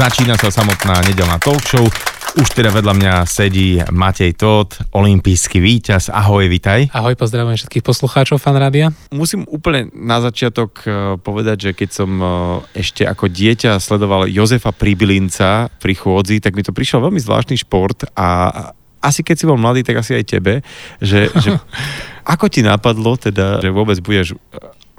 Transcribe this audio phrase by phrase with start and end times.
[0.00, 1.84] Začína sa samotná nedelná talk show.
[2.40, 6.08] Už teda vedľa mňa sedí Matej Todt, olimpijský víťaz.
[6.08, 6.88] Ahoj, vitaj.
[6.96, 8.96] Ahoj, pozdravujem všetkých poslucháčov Fan Rádia.
[9.12, 12.26] Musím úplne na začiatok e, povedať, že keď som e,
[12.80, 18.08] ešte ako dieťa sledoval Jozefa Pribilinca pri chôdzi, tak mi to prišiel veľmi zvláštny šport
[18.16, 18.72] a
[19.04, 20.64] asi keď si bol mladý, tak asi aj tebe,
[20.96, 21.60] že, že
[22.32, 24.32] ako ti napadlo teda, že vôbec budeš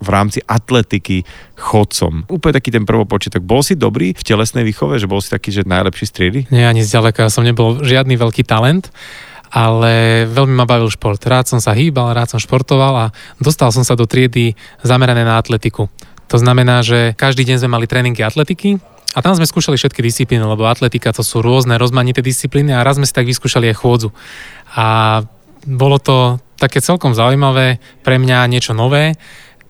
[0.01, 1.23] v rámci atletiky
[1.55, 2.25] chodcom.
[2.25, 3.45] Úplne taký ten prvopočiatok.
[3.45, 6.39] Bol si dobrý v telesnej výchove, že bol si taký, že najlepší striedy?
[6.49, 7.29] Nie, ani zďaleka.
[7.29, 8.89] Som nebol žiadny veľký talent
[9.51, 11.19] ale veľmi ma bavil šport.
[11.19, 13.05] Rád som sa hýbal, rád som športoval a
[13.35, 15.91] dostal som sa do triedy zamerané na atletiku.
[16.31, 18.79] To znamená, že každý deň sme mali tréningy atletiky,
[19.11, 22.95] a tam sme skúšali všetky disciplíny, lebo atletika to sú rôzne rozmanité disciplíny a raz
[22.95, 24.09] sme si tak vyskúšali aj chôdzu.
[24.79, 25.19] A
[25.67, 29.19] bolo to také celkom zaujímavé, pre mňa niečo nové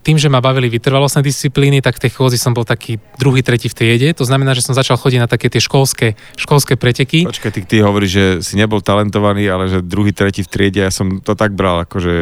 [0.02, 3.70] tým, že ma bavili vytrvalostné disciplíny, tak v tej chôdzi som bol taký druhý, tretí
[3.70, 4.08] v triede.
[4.18, 7.22] To znamená, že som začal chodiť na také tie školské, školské preteky.
[7.30, 10.90] Počkaj, ty, ty hovoríš, že si nebol talentovaný, ale že druhý, tretí v triede, ja
[10.90, 12.16] som to tak bral, akože,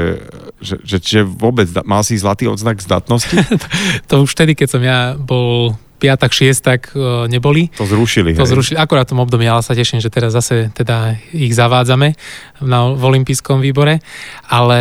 [0.61, 3.41] že, že, že vôbec mal si zlatý odznak zdatnosti?
[4.08, 7.69] to, už vtedy, keď som ja bol piatak, šiestak e, neboli.
[7.77, 8.33] To zrušili.
[8.33, 8.53] To hej.
[8.56, 12.17] zrušili, akorát v tom období, ale sa teším, že teraz zase teda ich zavádzame
[12.64, 14.01] na, v olympijskom výbore,
[14.48, 14.81] ale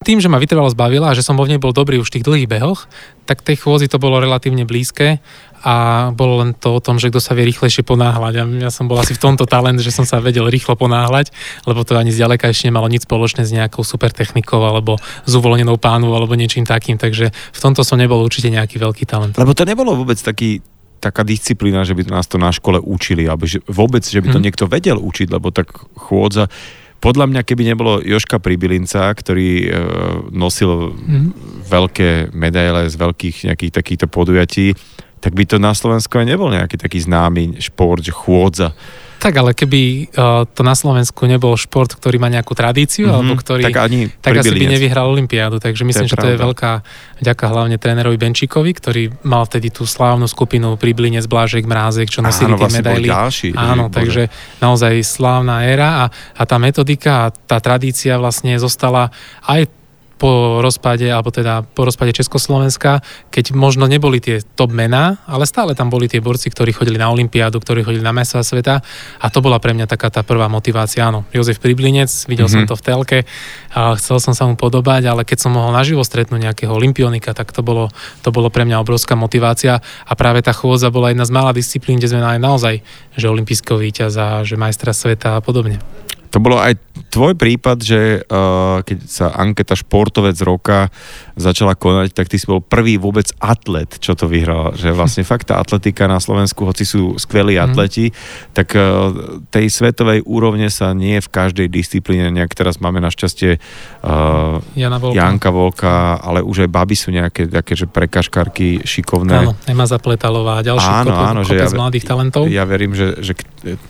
[0.00, 2.24] tým, že ma vytrvalosť bavila a že som vo nej bol dobrý už v tých
[2.24, 2.88] dlhých behoch,
[3.28, 5.20] tak tej chôzi to bolo relatívne blízke
[5.60, 8.34] a bolo len to o tom, že kto sa vie rýchlejšie ponáhľať.
[8.40, 11.36] A ja som bol asi v tomto talent, že som sa vedel rýchlo ponáhľať,
[11.68, 14.96] lebo to ani zďaleka ešte nemalo nič spoločné s nejakou super technikou alebo
[15.28, 19.36] s uvoľnenou pánu alebo niečím takým, takže v tomto som nebol určite nejaký veľký talent.
[19.36, 20.64] Lebo to nebolo vôbec taký
[20.96, 24.40] taká disciplína, že by nás to na škole učili, alebo že vôbec, že by to
[24.40, 24.44] mm.
[24.48, 26.48] niekto vedel učiť, lebo tak chôdza,
[27.00, 29.68] podľa mňa, keby nebolo Joška Pribilinca, ktorý e,
[30.36, 31.26] nosil mm-hmm.
[31.64, 34.76] veľké medaile z veľkých nejakých takýchto podujatí,
[35.20, 38.76] tak by to na Slovensku aj nebol nejaký taký známy šport, že chôdza.
[39.20, 43.32] Tak ale keby uh, to na Slovensku nebol šport, ktorý má nejakú tradíciu, mm-hmm, alebo
[43.36, 45.60] ktorý, tak, ani tak asi by nevyhral Olympiádu.
[45.60, 46.24] Takže myslím, to že pravda.
[46.24, 46.72] to je veľká
[47.20, 52.56] vďaka hlavne trénerovi Benčíkovi, ktorý mal vtedy tú slávnu skupinu Priblinec, Blážek, Mrázek, čo nosili
[52.56, 53.08] Áno, tie vlastne medaily.
[53.12, 53.96] Ďalší, Áno, Bože.
[54.00, 54.22] takže
[54.64, 59.12] naozaj slávna éra a, a tá metodika a tá tradícia vlastne zostala
[59.44, 59.79] aj
[60.20, 63.00] po rozpade, alebo teda po rozpade Československa,
[63.32, 67.08] keď možno neboli tie top mená, ale stále tam boli tie borci, ktorí chodili na
[67.08, 68.84] Olympiádu, ktorí chodili na mesa sveta
[69.16, 71.08] a to bola pre mňa taká tá prvá motivácia.
[71.08, 72.68] Áno, Jozef Priblinec, videl mm-hmm.
[72.68, 73.18] som to v telke
[73.72, 77.56] a chcel som sa mu podobať, ale keď som mohol naživo stretnúť nejakého olimpionika, tak
[77.56, 77.88] to bolo,
[78.20, 81.96] to bolo pre mňa obrovská motivácia a práve tá chôdza bola jedna z mála disciplín,
[81.96, 82.84] kde sme mali naozaj
[83.16, 85.80] že olimpijského víťaza, že majstra sveta a podobne.
[86.30, 86.78] To bolo aj
[87.10, 90.94] tvoj prípad, že uh, keď sa anketa športovec roka
[91.34, 94.78] začala konať, tak ty si bol prvý vôbec atlet, čo to vyhral.
[94.78, 97.62] Že vlastne fakt tá atletika na Slovensku, hoci sú skvelí mm.
[97.66, 98.14] atleti,
[98.54, 104.62] tak uh, tej svetovej úrovne sa nie v každej disciplíne, nejak teraz máme našťastie uh,
[104.78, 105.18] Jana Volka.
[105.18, 109.50] Janka Volka, ale už aj baby sú nejaké také, že prekaškarky šikovné.
[109.50, 112.42] Áno, Ema Zapletalová a ďalší áno, kopec, áno, kopec že ja, mladých talentov.
[112.46, 113.34] Ja verím, že, že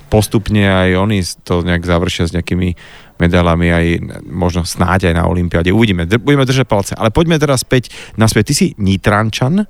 [0.09, 2.73] postupne aj oni to nejak završia s nejakými
[3.19, 3.87] medailami aj
[4.31, 5.75] možno snáď aj na Olympiáde.
[5.75, 6.93] Uvidíme, budeme držať palce.
[6.95, 8.51] Ale poďme teraz späť naspäť.
[8.51, 9.67] Ty si Nitrančan,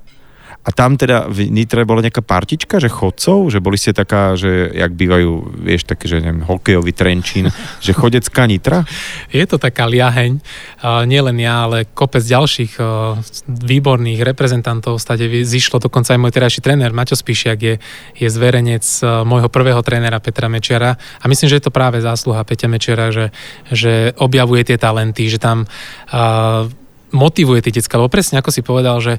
[0.60, 4.68] a tam teda v Nitre bola nejaká partička, že chodcov, že boli ste taká, že
[4.76, 7.48] jak bývajú, vieš, také, že neviem, hokejový trenčín,
[7.84, 8.84] že chodecká Nitra?
[9.32, 13.16] Je to taká liaheň, uh, nielen ja, ale kopec ďalších uh,
[13.48, 15.00] výborných reprezentantov.
[15.00, 17.74] Stade zišlo, dokonca aj môj terajší tréner Maťo Spíšiak je,
[18.20, 22.44] je zverenec uh, môjho prvého trénera Petra Mečiara a myslím, že je to práve zásluha
[22.44, 23.32] Peťa Mečiara, že,
[23.72, 26.68] že objavuje tie talenty, že tam uh,
[27.16, 29.18] motivuje tie decka, lebo presne ako si povedal, že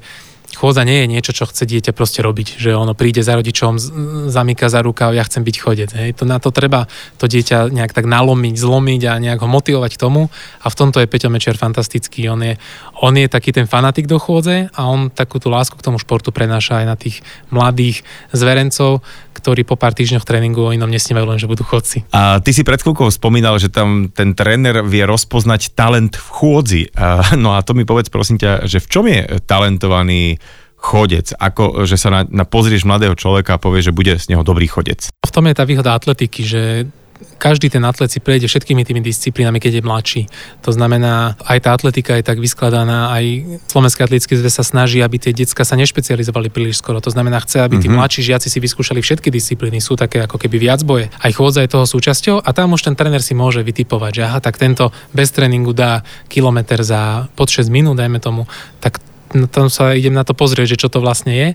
[0.62, 3.82] chôdza nie je niečo, čo chce dieťa proste robiť, že ono príde za rodičom,
[4.30, 5.90] zamýka za rukav, ja chcem byť chodec.
[5.90, 6.22] Hej.
[6.22, 6.86] To, na to treba
[7.18, 10.30] to dieťa nejak tak nalomiť, zlomiť a nejak ho motivovať k tomu
[10.62, 12.30] a v tomto je Peťo Mečer fantastický.
[12.30, 12.62] On je,
[13.02, 16.30] on je taký ten fanatik do chôdze a on takú tú lásku k tomu športu
[16.30, 19.02] prenáša aj na tých mladých zverencov,
[19.34, 22.06] ktorí po pár týždňoch tréningu o inom nesnívajú len, že budú chodci.
[22.14, 26.82] A ty si pred chvíľkou spomínal, že tam ten tréner vie rozpoznať talent v chôdzi.
[26.94, 30.38] A, no a to mi povedz prosím ťa, že v čom je talentovaný
[30.82, 34.42] chodec, ako že sa na, na pozrieš mladého človeka a povie, že bude z neho
[34.42, 35.14] dobrý chodec.
[35.22, 36.90] V tom je tá výhoda atletiky, že
[37.38, 40.22] každý ten atlet si prejde všetkými tými disciplínami, keď je mladší.
[40.66, 43.26] To znamená, aj tá atletika je tak vyskladaná, aj
[43.70, 46.98] Slovenské atletické zväz sa snaží, aby tie decka sa nešpecializovali príliš skoro.
[47.02, 47.98] To znamená, chce, aby tí mm-hmm.
[47.98, 51.14] mladší žiaci si vyskúšali všetky disciplíny, sú také ako keby viac boje.
[51.22, 54.40] Aj chôdza je toho súčasťou a tam už ten tréner si môže vytipovať, že aha,
[54.42, 58.50] tak tento bez tréningu dá kilometr za pod 6 minút, dajme tomu,
[58.82, 59.11] tak
[59.52, 61.50] tam sa idem na to pozrieť, že čo to vlastne je.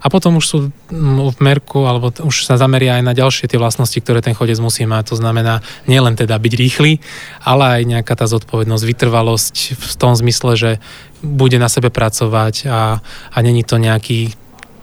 [0.00, 3.60] A potom už sú mm, v merku, alebo už sa zameria aj na ďalšie tie
[3.60, 5.12] vlastnosti, ktoré ten chodec musí mať.
[5.12, 7.04] To znamená nielen teda byť rýchly,
[7.44, 10.70] ale aj nejaká tá zodpovednosť, vytrvalosť v tom zmysle, že
[11.20, 14.32] bude na sebe pracovať a, a není to nejaký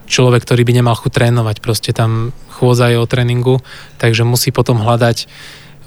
[0.06, 1.66] človek, ktorý by nemal chuť trénovať.
[1.66, 3.60] Proste tam chôdza je o tréningu,
[3.98, 5.28] takže musí potom hľadať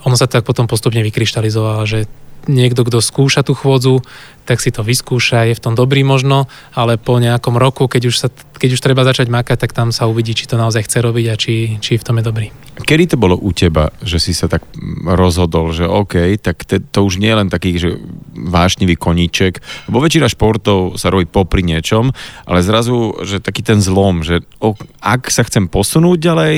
[0.07, 2.07] ono sa tak potom postupne vykryštalizovalo, že
[2.47, 4.05] niekto, kto skúša tú chôdzu,
[4.49, 8.17] tak si to vyskúša, je v tom dobrý možno, ale po nejakom roku, keď už,
[8.17, 11.27] sa, keď už treba začať makať, tak tam sa uvidí, či to naozaj chce robiť
[11.29, 12.49] a či, či v tom je dobrý.
[12.81, 14.65] Kedy to bolo u teba, že si sa tak
[15.05, 18.01] rozhodol, že OK, tak te, to už nie je len taký že
[18.33, 19.61] vášnivý koníček,
[19.93, 22.09] lebo väčšina športov sa robí popri niečom,
[22.49, 26.57] ale zrazu, že taký ten zlom, že ok, ak sa chcem posunúť ďalej,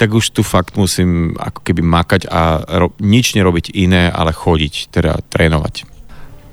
[0.00, 4.88] tak už tu fakt musím ako keby makať a ro- nič nerobiť iné, ale chodiť,
[4.88, 5.84] teda trénovať.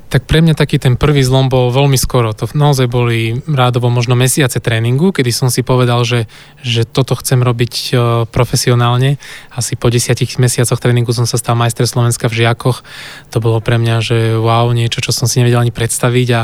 [0.07, 2.31] Tak pre mňa taký ten prvý zlom bol veľmi skoro.
[2.31, 6.31] To naozaj boli rádovo možno mesiace tréningu, kedy som si povedal, že,
[6.63, 9.19] že toto chcem robiť uh, profesionálne.
[9.51, 12.87] Asi po desiatich mesiacoch tréningu som sa stal majster Slovenska v žiakoch.
[13.35, 16.41] To bolo pre mňa, že wow, niečo, čo som si nevedel ani predstaviť a,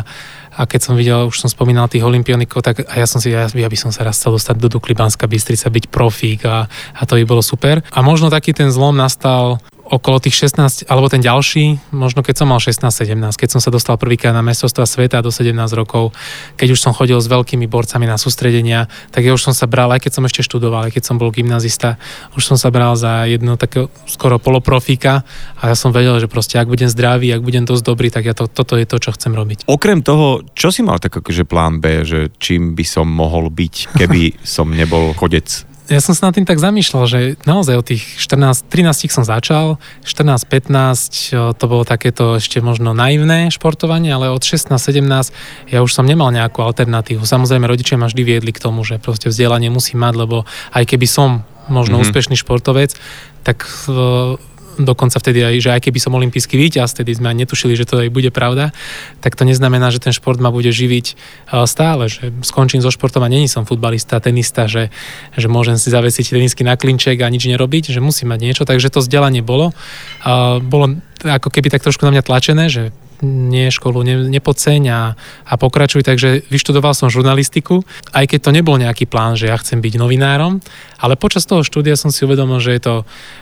[0.54, 3.50] a keď som videl, už som spomínal tých olimpionikov, tak a ja som si, ja,
[3.50, 7.02] ja by som sa raz chcel dostať do Dukly Banská Bystrica, byť profík a, a
[7.10, 7.82] to by bolo super.
[7.90, 12.48] A možno taký ten zlom nastal okolo tých 16, alebo ten ďalší, možno keď som
[12.48, 16.16] mal 16-17, keď som sa dostal prvýkrát na mestrovstva sveta do 17 rokov,
[16.56, 19.92] keď už som chodil s veľkými borcami na sústredenia, tak ja už som sa bral,
[19.92, 22.00] aj keď som ešte študoval, aj keď som bol gymnazista,
[22.40, 25.28] už som sa bral za jedno takého skoro poloprofíka
[25.60, 28.34] a ja som vedel, že proste ak budem zdravý, ak budem dosť dobrý, tak ja
[28.34, 29.68] to, toto je to, čo chcem robiť.
[29.68, 34.00] Okrem toho, čo si mal tak akože plán B, že čím by som mohol byť,
[34.00, 35.73] keby som nebol chodec?
[35.94, 39.78] Ja som sa nad tým tak zamýšľal, že naozaj od tých 14, 13 som začal,
[40.02, 46.34] 14-15 to bolo takéto ešte možno naivné športovanie, ale od 16-17 ja už som nemal
[46.34, 47.22] nejakú alternatívu.
[47.22, 51.06] Samozrejme rodičia ma vždy viedli k tomu, že proste vzdelanie musí mať, lebo aj keby
[51.06, 52.10] som možno mm-hmm.
[52.10, 52.98] úspešný športovec,
[53.46, 53.64] tak
[54.80, 58.02] dokonca vtedy aj, že aj keby som olimpijský víťaz, vtedy sme aj netušili, že to
[58.02, 58.74] aj bude pravda,
[59.20, 61.14] tak to neznamená, že ten šport ma bude živiť e,
[61.70, 64.90] stále, že skončím so športom a není som futbalista, tenista, že,
[65.36, 68.90] že môžem si zavesiť tenisky na klinček a nič nerobiť, že musím mať niečo, takže
[68.90, 69.76] to vzdelanie bolo.
[70.64, 70.86] Bolo
[71.24, 72.92] ako keby tak trošku na mňa tlačené, že
[73.24, 75.02] nie školu ne, nepodceň a,
[75.48, 76.04] a pokračuj.
[76.04, 77.82] Takže vyštudoval som žurnalistiku,
[78.12, 80.60] aj keď to nebol nejaký plán, že ja chcem byť novinárom,
[81.00, 82.96] ale počas toho štúdia som si uvedomil, že je to,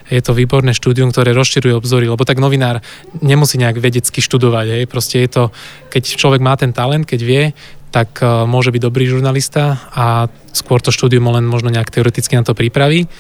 [0.08, 2.80] je to výborné štúdium, ktoré rozširuje obzory, lebo tak novinár
[3.20, 4.80] nemusí nejak vedecky študovať.
[4.80, 4.84] Hej.
[4.86, 5.44] Proste je to,
[5.90, 7.44] keď človek má ten talent, keď vie,
[7.92, 12.48] tak uh, môže byť dobrý žurnalista a skôr to štúdium len možno nejak teoreticky na
[12.48, 13.12] to pripraví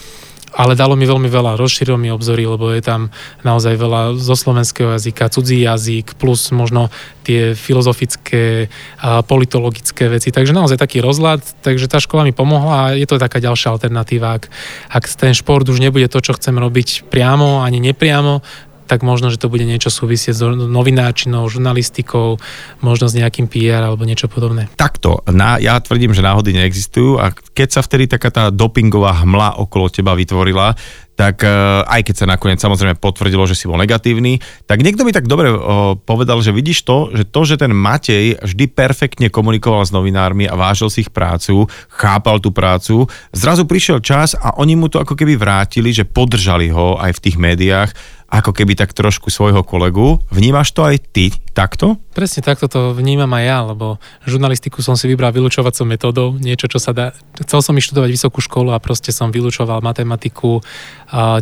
[0.51, 3.09] ale dalo mi veľmi veľa, rozšíril mi obzory, lebo je tam
[3.47, 6.91] naozaj veľa zo slovenského jazyka, cudzí jazyk, plus možno
[7.23, 8.67] tie filozofické
[8.99, 10.33] a politologické veci.
[10.33, 14.41] Takže naozaj taký rozhľad, takže tá škola mi pomohla a je to taká ďalšia alternatíva.
[14.41, 14.51] Ak,
[14.91, 18.43] ak ten šport už nebude to, čo chcem robiť priamo ani nepriamo,
[18.91, 22.43] tak možno, že to bude niečo súvisieť s novináčinou, žurnalistikou,
[22.83, 24.67] možno s nejakým PR alebo niečo podobné.
[24.75, 29.63] Takto, na, ja tvrdím, že náhody neexistujú a keď sa vtedy taká tá dopingová hmla
[29.63, 30.75] okolo teba vytvorila,
[31.15, 35.13] tak uh, aj keď sa nakoniec samozrejme potvrdilo, že si bol negatívny, tak niekto mi
[35.13, 39.85] tak dobre uh, povedal, že vidíš to, že to, že ten Matej vždy perfektne komunikoval
[39.85, 44.73] s novinármi a vážil si ich prácu, chápal tú prácu, zrazu prišiel čas a oni
[44.73, 47.93] mu to ako keby vrátili, že podržali ho aj v tých médiách
[48.31, 50.23] ako keby tak trošku svojho kolegu.
[50.31, 51.99] Vnímaš to aj ty takto?
[52.15, 56.79] Presne takto to vnímam aj ja, lebo žurnalistiku som si vybral vylúčovacou metódou, niečo, čo
[56.79, 57.11] sa dá...
[57.43, 60.63] Chcel som študovať vysokú školu a proste som vylúčoval matematiku,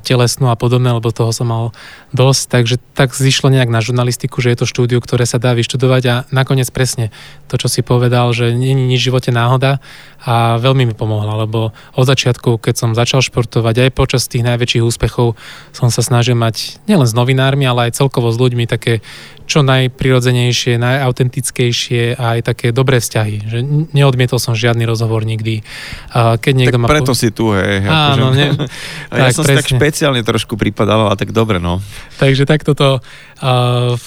[0.01, 1.65] telesnú a podobné, lebo toho som mal
[2.10, 6.03] dosť, takže tak zišlo nejak na žurnalistiku, že je to štúdiu, ktoré sa dá vyštudovať
[6.10, 7.13] a nakoniec presne
[7.46, 9.77] to, čo si povedal, že nie je nič v živote náhoda
[10.25, 14.81] a veľmi mi pomohla, lebo od začiatku, keď som začal športovať, aj počas tých najväčších
[14.81, 15.38] úspechov
[15.69, 19.04] som sa snažil mať nielen s novinármi, ale aj celkovo s ľuďmi také
[19.50, 23.50] čo najprirodzenejšie, najautentickejšie a aj také dobré vzťahy.
[23.50, 23.58] Že
[23.98, 25.66] neodmietol som žiadny rozhovor nikdy.
[26.14, 27.18] Keď niekto tak ma preto po...
[27.18, 27.82] si tu, hej.
[27.90, 28.38] Áno, akože...
[28.38, 28.48] ne...
[29.18, 29.50] ja tak, som presne.
[29.50, 31.82] si tak špeciálne trošku pripadal, ale tak dobre, no.
[32.22, 33.02] Takže takto to...
[33.42, 33.98] Uh,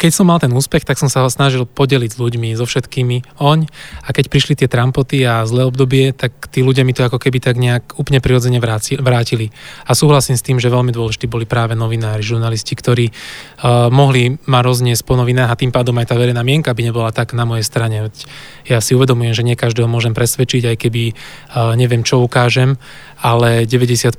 [0.00, 3.36] keď som mal ten úspech, tak som sa ho snažil podeliť s ľuďmi, so všetkými
[3.36, 3.68] oň
[4.00, 7.36] a keď prišli tie trampoty a zlé obdobie, tak tí ľudia mi to ako keby
[7.36, 8.56] tak nejak úplne prirodzene
[8.96, 9.52] vrátili.
[9.84, 14.64] A súhlasím s tým, že veľmi dôležití boli práve novinári, žurnalisti, ktorí uh, mohli ma
[14.64, 17.68] rozniesť po novinách a tým pádom aj tá verejná mienka by nebola tak na mojej
[17.68, 18.08] strane.
[18.64, 22.80] Ja si uvedomujem, že nie každého môžem presvedčiť, aj keby uh, neviem, čo ukážem,
[23.20, 24.16] ale 95%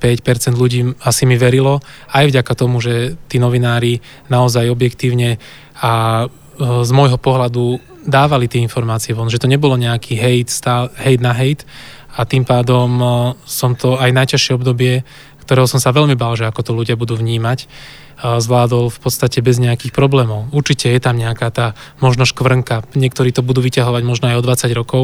[0.54, 1.82] ľudí asi mi verilo,
[2.14, 5.42] aj vďaka tomu, že tí novinári naozaj objektívne
[5.82, 6.28] a e,
[6.86, 11.34] z môjho pohľadu dávali tie informácie von, že to nebolo nejaký hate, stál, hate na
[11.34, 11.66] hate
[12.18, 12.90] a tým pádom
[13.46, 15.06] som to aj najťažšie obdobie,
[15.46, 17.68] ktorého som sa veľmi bál, že ako to ľudia budú vnímať,
[18.22, 20.48] zvládol v podstate bez nejakých problémov.
[20.54, 21.68] Určite je tam nejaká tá
[21.98, 25.04] možno škvrnka, niektorí to budú vyťahovať možno aj o 20 rokov,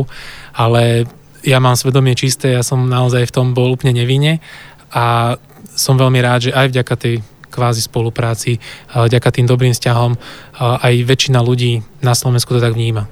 [0.54, 1.10] ale
[1.48, 4.44] ja mám svedomie čisté, ja som naozaj v tom bol úplne nevinne
[4.92, 5.36] a
[5.80, 7.16] som veľmi rád, že aj vďaka tej
[7.48, 8.60] kvázi spolupráci,
[8.92, 10.20] vďaka tým dobrým vzťahom
[10.60, 13.08] aj väčšina ľudí na Slovensku to tak vníma.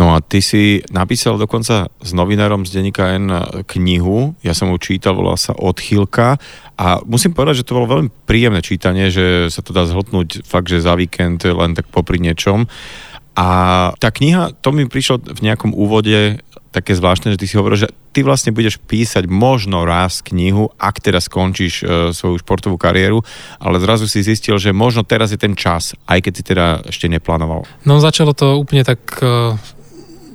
[0.00, 3.30] No a ty si napísal dokonca s novinárom z denníka N
[3.68, 6.40] knihu, ja som ju čítal, volá sa Odchýlka
[6.80, 10.72] a musím povedať, že to bolo veľmi príjemné čítanie, že sa to dá zhltnúť fakt,
[10.72, 12.66] že za víkend len tak popri niečom.
[13.36, 13.48] A
[14.00, 16.40] tá kniha, to mi prišlo v nejakom úvode
[16.76, 21.00] také zvláštne, že ty si hovoril, že ty vlastne budeš písať možno raz knihu, ak
[21.00, 23.24] teraz skončíš e, svoju športovú kariéru,
[23.56, 27.08] ale zrazu si zistil, že možno teraz je ten čas, aj keď si teda ešte
[27.08, 27.64] neplánoval.
[27.88, 29.56] No začalo to úplne tak e,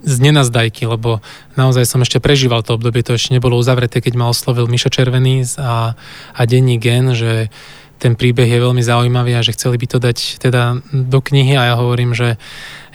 [0.02, 1.22] z nenazdajky, lebo
[1.54, 5.46] naozaj som ešte prežíval to obdobie, to ešte nebolo uzavreté, keď ma oslovil Mišo Červený
[5.62, 5.94] a,
[6.34, 7.54] a denní gen, že
[8.02, 11.70] ten príbeh je veľmi zaujímavý a že chceli by to dať teda do knihy a
[11.70, 12.42] ja hovorím, že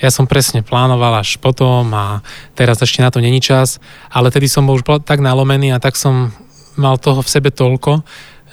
[0.03, 2.27] ja som presne plánoval až potom a
[2.59, 3.79] teraz ešte na to není čas,
[4.11, 6.35] ale tedy som bol už tak nalomený a tak som
[6.75, 8.03] mal toho v sebe toľko,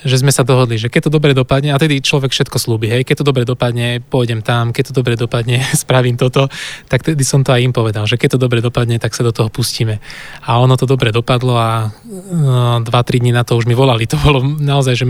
[0.03, 3.01] že sme sa dohodli, že keď to dobre dopadne, a tedy človek všetko slúbi, hej,
[3.07, 6.51] keď to dobre dopadne, pôjdem tam, keď to dobre dopadne, spravím toto,
[6.91, 9.31] tak tedy som to aj im povedal, že keď to dobre dopadne, tak sa do
[9.31, 10.03] toho pustíme.
[10.43, 11.89] A ono to dobre dopadlo a
[12.29, 14.03] no, dva, tri dní na to už mi volali.
[14.12, 15.07] To bolo naozaj, že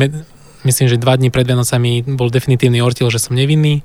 [0.65, 3.83] myslím, že dva dní pred Vianocami bol definitívny ortil, že som nevinný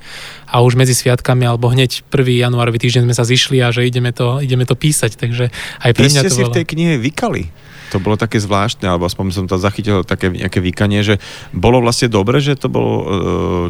[0.48, 2.48] a už medzi sviatkami alebo hneď 1.
[2.48, 5.50] januárový týždeň sme sa zišli a že ideme to, ideme to písať, takže
[5.82, 6.52] aj pre mňa Vy ste to si bolo...
[6.52, 7.68] v tej knihe vykali.
[7.88, 11.16] To bolo také zvláštne, alebo aspoň som to zachytil také nejaké vykanie, že
[11.56, 13.04] bolo vlastne dobre, že to bol e,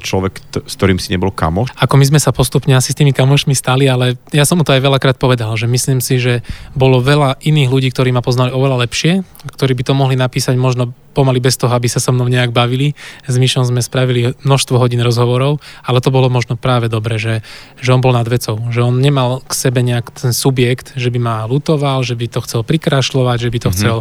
[0.03, 1.71] človek, s ktorým si nebol kamoš.
[1.79, 4.75] Ako my sme sa postupne asi s tými kamošmi stali, ale ja som mu to
[4.75, 6.43] aj veľakrát povedal, že myslím si, že
[6.75, 9.23] bolo veľa iných ľudí, ktorí ma poznali oveľa lepšie,
[9.55, 12.95] ktorí by to mohli napísať možno pomaly bez toho, aby sa so mnou nejak bavili.
[13.27, 17.43] S Myšom sme spravili množstvo hodín rozhovorov, ale to bolo možno práve dobre, že,
[17.83, 21.19] že on bol nad vecou, že on nemal k sebe nejak ten subjekt, že by
[21.19, 23.83] ma lutoval, že by to chcel prikrašľovať, že by to mm-hmm.
[23.83, 23.97] chcel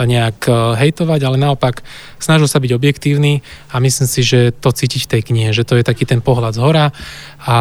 [0.00, 1.84] nejak eh, hejtovať, ale naopak
[2.16, 5.76] snažil sa byť objektívny a myslím si, že to cítiť v tej knihe, že to
[5.76, 6.86] je taký ten pohľad z hora
[7.44, 7.56] a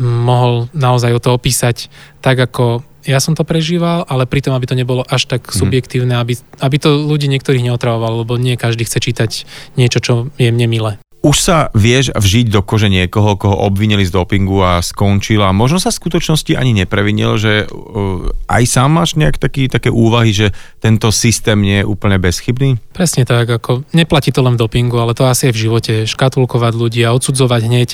[0.00, 1.92] mohol naozaj o to opísať
[2.24, 5.54] tak, ako ja som to prežíval, ale pritom, aby to nebolo až tak mm.
[5.54, 9.30] subjektívne, aby, aby to ľudí niektorých neotravovalo, lebo nie každý chce čítať
[9.74, 10.92] niečo, čo je mne milé.
[11.22, 15.78] Už sa vieš vžiť do kože niekoho, koho obvinili z dopingu a skončil a možno
[15.78, 20.50] sa v skutočnosti ani neprevinil, že uh, aj sám máš nejak taký, také úvahy, že
[20.82, 22.74] tento systém nie je úplne bezchybný?
[22.90, 25.92] Presne tak, ako neplatí to len v dopingu, ale to asi je v živote.
[26.10, 27.88] Škatulkovať ľudí a odsudzovať hneď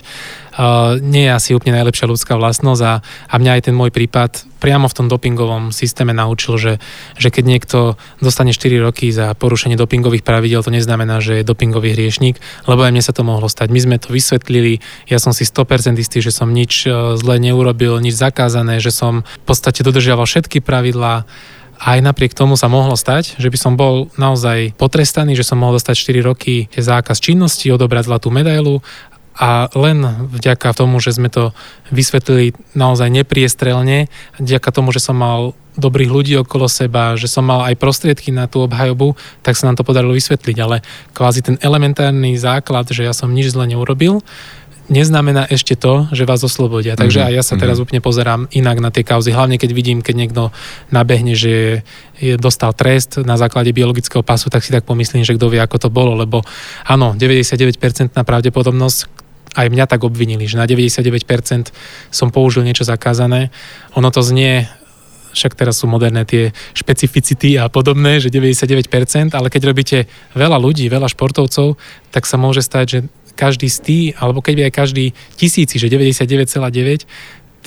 [0.98, 4.90] nie je asi úplne najlepšia ľudská vlastnosť a, a mňa aj ten môj prípad priamo
[4.90, 6.72] v tom dopingovom systéme naučil, že,
[7.14, 7.78] že keď niekto
[8.18, 12.90] dostane 4 roky za porušenie dopingových pravidel, to neznamená, že je dopingový hriešnik, lebo aj
[12.90, 13.70] mne sa to mohlo stať.
[13.70, 18.02] My sme to vysvetlili, ja som si 100% istý, že som nič uh, zle neurobil,
[18.02, 21.22] nič zakázané, že som v podstate dodržiaval všetky pravidlá,
[21.78, 25.78] aj napriek tomu sa mohlo stať, že by som bol naozaj potrestaný, že som mohol
[25.78, 28.82] dostať 4 roky zákaz činnosti, odobrať zlatú medailu
[29.38, 30.02] a len
[30.34, 31.54] vďaka tomu, že sme to
[31.94, 34.10] vysvetlili naozaj nepriestrelne,
[34.42, 38.50] vďaka tomu, že som mal dobrých ľudí okolo seba, že som mal aj prostriedky na
[38.50, 39.14] tú obhajobu,
[39.46, 40.56] tak sa nám to podarilo vysvetliť.
[40.58, 40.82] Ale
[41.14, 44.18] kvázi ten elementárny základ, že ja som nič zle neurobil,
[44.88, 46.96] neznamená ešte to, že vás oslobodia.
[46.96, 47.36] Takže mm-hmm.
[47.36, 47.84] aj ja sa teraz mm-hmm.
[47.84, 49.30] úplne pozerám inak na tie kauzy.
[49.30, 50.42] Hlavne keď vidím, keď niekto
[50.88, 51.84] nabehne, že
[52.18, 55.76] je, dostal trest na základe biologického pasu, tak si tak pomyslím, že kto vie, ako
[55.78, 56.16] to bolo.
[56.16, 56.42] Lebo
[56.88, 61.72] áno, 99% na pravdepodobnosť, aj mňa tak obvinili, že na 99%
[62.12, 63.48] som použil niečo zakázané.
[63.96, 64.68] Ono to znie
[65.32, 69.98] však teraz sú moderné tie špecificity a podobné, že 99%, ale keď robíte
[70.34, 71.78] veľa ľudí, veľa športovcov,
[72.10, 72.98] tak sa môže stať, že
[73.38, 75.06] každý z tých, alebo keď aj každý
[75.38, 77.06] tisíci, že 99,9,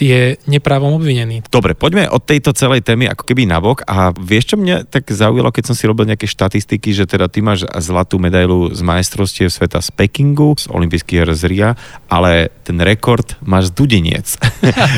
[0.01, 1.45] je neprávom obvinený.
[1.53, 5.53] Dobre, poďme od tejto celej témy ako keby nabok a vieš, čo mňa tak zaujalo,
[5.53, 9.79] keď som si robil nejaké štatistiky, že teda ty máš zlatú medailu z majstrovstiev sveta
[9.79, 11.69] z Pekingu, z olympijských hier z Ria,
[12.09, 14.27] ale ten rekord máš z Dudiniec.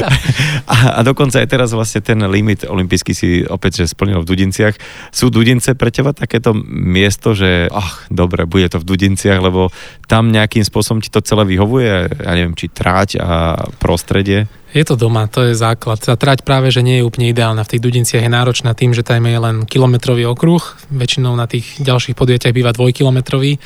[0.71, 4.79] a, a dokonca aj teraz vlastne ten limit olympijský si opäť že splnil v Dudinciach.
[5.11, 9.67] Sú Dudince pre teba takéto miesto, že ach, dobre, bude to v Dudinciach, lebo
[10.07, 14.47] tam nejakým spôsobom ti to celé vyhovuje, ja neviem, či tráť a prostredie?
[14.73, 16.01] Je to doma, to je základ.
[16.01, 17.61] Tá trať práve, že nie je úplne ideálna.
[17.61, 20.65] V tých Dudinciach je náročná tým, že tam je len kilometrový okruh.
[20.89, 23.61] Väčšinou na tých ďalších podujatiach býva dvojkilometrový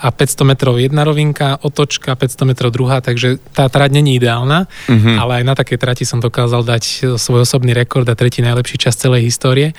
[0.00, 5.16] a 500 metrov jedna rovinka, otočka, 500 metrov druhá, takže tá trať není ideálna, mm-hmm.
[5.20, 8.96] ale aj na takej trati som dokázal dať svoj osobný rekord a tretí najlepší čas
[8.96, 9.76] celej histórie.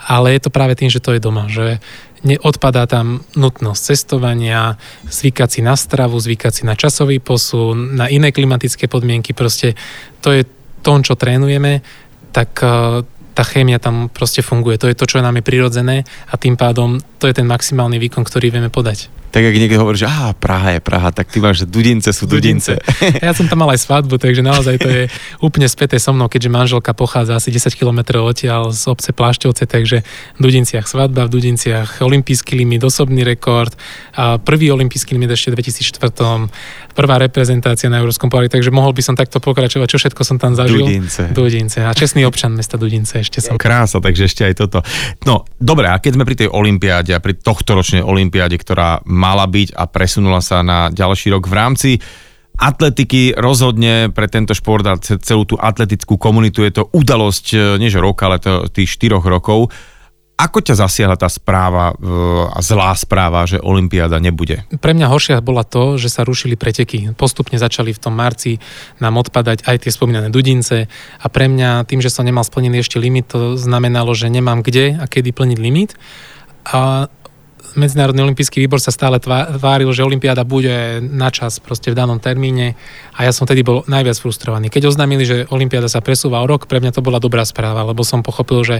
[0.00, 1.82] Ale je to práve tým, že to je doma, že
[2.24, 4.76] neodpadá tam nutnosť cestovania,
[5.08, 9.78] zvykať si na stravu, zvykať si na časový posun, na iné klimatické podmienky, proste
[10.20, 10.42] to je
[10.80, 11.84] to, čo trénujeme,
[12.32, 14.76] tak eh, tá chémia tam proste funguje.
[14.80, 15.96] To je to, čo nám je prirodzené
[16.28, 19.96] a tým pádom to je ten maximálny výkon, ktorý vieme podať tak ak niekto hovorí,
[19.96, 22.50] že á, Praha je Praha, tak ty máš, že Dudince sú Dudince.
[22.50, 23.22] Dudince.
[23.22, 25.02] Ja som tam mal aj svadbu, takže naozaj to je
[25.40, 30.02] úplne späté so mnou, keďže manželka pochádza asi 10 km odtiaľ z obce Plášťovce, takže
[30.36, 33.72] v Dudinciach svadba, v Dudinciach olimpijský limit, osobný rekord,
[34.18, 36.50] a prvý olimpijský limit ešte v 2004
[36.90, 40.52] prvá reprezentácia na Európskom pohári, takže mohol by som takto pokračovať, čo všetko som tam
[40.58, 40.84] zažil.
[40.84, 41.30] Dudince.
[41.32, 41.78] Dudince.
[41.86, 43.56] A čestný občan mesta Dudince ešte som.
[43.56, 44.78] Krása, takže ešte aj toto.
[45.24, 49.44] No, dobre, a keď sme pri tej olympiáde a pri tohto ročnej olympiáde, ktorá mala
[49.44, 51.90] byť a presunula sa na ďalší rok v rámci
[52.60, 57.88] atletiky rozhodne pre tento šport a celú tú atletickú komunitu je to udalosť, e, nie
[57.88, 59.72] že rok, ale to tých štyroch rokov.
[60.40, 62.04] Ako ťa zasiahla tá správa e,
[62.48, 64.64] a zlá správa, že Olympiáda nebude?
[64.72, 67.12] Pre mňa horšia bola to, že sa rušili preteky.
[67.16, 68.60] Postupne začali v tom marci
[69.00, 70.88] nám odpadať aj tie spomínané dudince
[71.20, 75.00] a pre mňa tým, že som nemal splnený ešte limit, to znamenalo, že nemám kde
[75.00, 75.96] a kedy plniť limit.
[76.68, 77.08] A
[77.78, 82.74] Medzinárodný olimpijský výbor sa stále tváril, že Olympiáda bude na čas proste v danom termíne
[83.14, 84.72] a ja som tedy bol najviac frustrovaný.
[84.72, 88.02] Keď oznámili, že Olympiáda sa presúva o rok, pre mňa to bola dobrá správa, lebo
[88.02, 88.76] som pochopil, že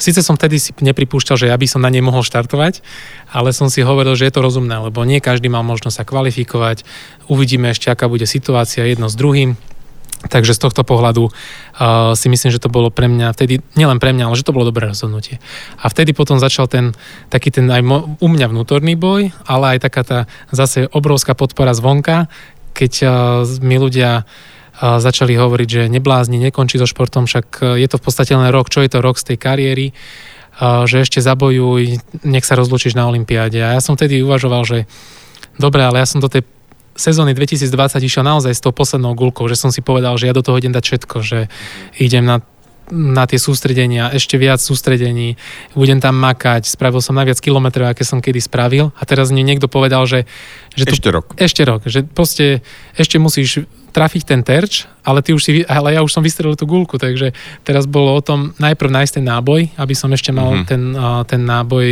[0.00, 2.80] Sice som vtedy si nepripúšťal, že ja by som na nej mohol štartovať,
[3.36, 6.88] ale som si hovoril, že je to rozumné, lebo nie každý mal možnosť sa kvalifikovať.
[7.28, 9.60] Uvidíme ešte, aká bude situácia jedno s druhým.
[10.20, 14.12] Takže z tohto pohľadu uh, si myslím, že to bolo pre mňa vtedy, nielen pre
[14.12, 15.40] mňa, ale že to bolo dobré rozhodnutie.
[15.80, 16.92] A vtedy potom začal ten
[17.32, 20.18] taký ten aj mo, u mňa vnútorný boj, ale aj taká tá
[20.52, 22.28] zase obrovská podpora zvonka,
[22.76, 23.10] keď uh,
[23.64, 28.04] mi ľudia uh, začali hovoriť, že neblázni, nekončí so športom, však uh, je to v
[28.04, 29.86] podstate len rok, čo je to rok z tej kariéry,
[30.60, 31.96] uh, že ešte zabojuj,
[32.28, 33.56] nech sa rozlučíš na Olympiáde.
[33.64, 34.84] A ja som vtedy uvažoval, že
[35.56, 36.44] dobre, ale ja som do tej
[37.00, 37.72] sezóny 2020
[38.04, 40.76] išiel naozaj s tou poslednou gulkou, že som si povedal, že ja do toho idem
[40.76, 41.48] dať všetko, že
[41.96, 42.44] idem na
[42.90, 45.38] na tie sústredenia, ešte viac sústredení,
[45.78, 49.70] budem tam makať, spravil som najviac kilometrov, aké som kedy spravil a teraz mi niekto
[49.70, 50.26] povedal, že...
[50.74, 51.26] že tu, ešte rok.
[51.38, 52.66] Ešte rok, že proste
[52.98, 56.68] ešte musíš trafiť ten terč, ale, ty už si, ale ja už som vystrelil tú
[56.68, 57.32] gulku, takže
[57.66, 60.68] teraz bolo o tom najprv nájsť ten náboj, aby som ešte mal mm-hmm.
[60.68, 60.82] ten,
[61.26, 61.86] ten náboj,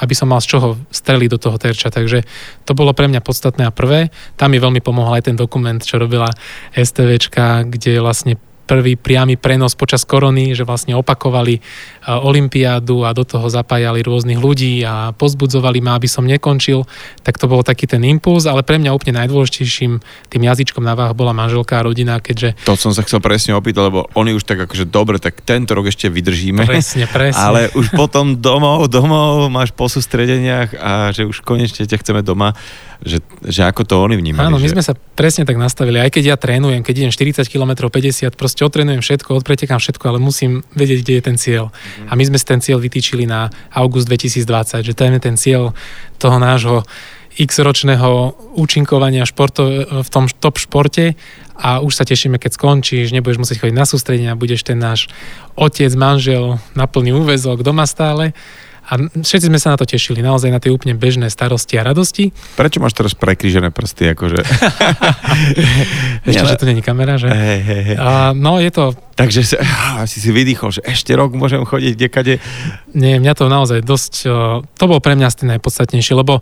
[0.00, 2.26] aby som mal z čoho streliť do toho terča, takže
[2.64, 4.08] to bolo pre mňa podstatné a prvé.
[4.34, 6.32] Tam mi veľmi pomohol aj ten dokument, čo robila
[6.74, 11.60] STVčka, kde vlastne prvý priamy prenos počas korony, že vlastne opakovali e,
[12.10, 16.82] olympiádu a do toho zapájali rôznych ľudí a pozbudzovali ma, aby som nekončil,
[17.22, 21.14] tak to bol taký ten impuls, ale pre mňa úplne najdôležitejším tým jazyčkom na váh
[21.14, 22.58] bola manželka a rodina, keďže...
[22.66, 25.86] To som sa chcel presne opýtať, lebo oni už tak akože dobre, tak tento rok
[25.88, 26.66] ešte vydržíme.
[26.66, 27.38] Presne, presne.
[27.38, 32.58] Ale už potom domov, domov máš po sústredeniach a že už konečne ťa chceme doma
[33.04, 34.48] že, že ako to oni vnímali.
[34.48, 34.74] Áno, my že...
[34.76, 36.00] sme sa presne tak nastavili.
[36.00, 40.18] Aj keď ja trénujem, keď idem 40 km, 50, proste otrénujem všetko, odpretekám všetko, ale
[40.22, 41.64] musím vedieť, kde je ten cieľ.
[41.68, 42.08] Mm-hmm.
[42.08, 45.76] A my sme si ten cieľ vytýčili na august 2020, že to je ten cieľ
[46.16, 46.84] toho nášho
[47.36, 49.68] x-ročného účinkovania športo,
[50.00, 51.12] v tom top športe
[51.56, 55.12] a už sa tešíme, keď skončíš, nebudeš musieť chodiť na sústredenia, budeš ten náš
[55.52, 58.32] otec, manžel na plný úvezok doma stále
[58.86, 62.30] a všetci sme sa na to tešili, naozaj na tie úplne bežné starosti a radosti.
[62.54, 64.14] Prečo máš teraz prekrížené prsty?
[64.14, 64.38] Akože?
[66.30, 67.26] ešte, že to není kamera, že?
[67.26, 67.96] Hey, hey, hey.
[67.98, 68.94] A, no, je to...
[69.18, 69.54] Takže si,
[70.14, 72.38] si si vydýchol, že ešte rok môžem chodiť kdekade.
[72.94, 74.30] Nie, mňa to naozaj dosť...
[74.62, 76.38] To bolo pre mňa asi najpodstatnejšie, lebo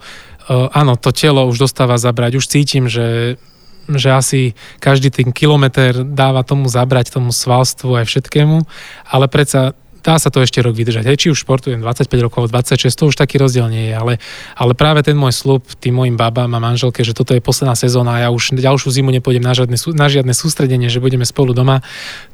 [0.50, 3.40] áno, to telo už dostáva zabrať, už cítim, že
[3.84, 4.40] že asi
[4.80, 8.64] každý ten kilometr dáva tomu zabrať, tomu svalstvu aj všetkému,
[9.12, 11.08] ale predsa dá sa to ešte rok vydržať.
[11.08, 14.12] Hej, či už športujem 25 rokov, 26, to už taký rozdiel nie je, ale,
[14.52, 18.20] ale práve ten môj slub tým mojim babám a manželke, že toto je posledná sezóna
[18.20, 21.80] a ja už ďalšiu zimu nepôjdem na žiadne, na žiadne sústredenie, že budeme spolu doma,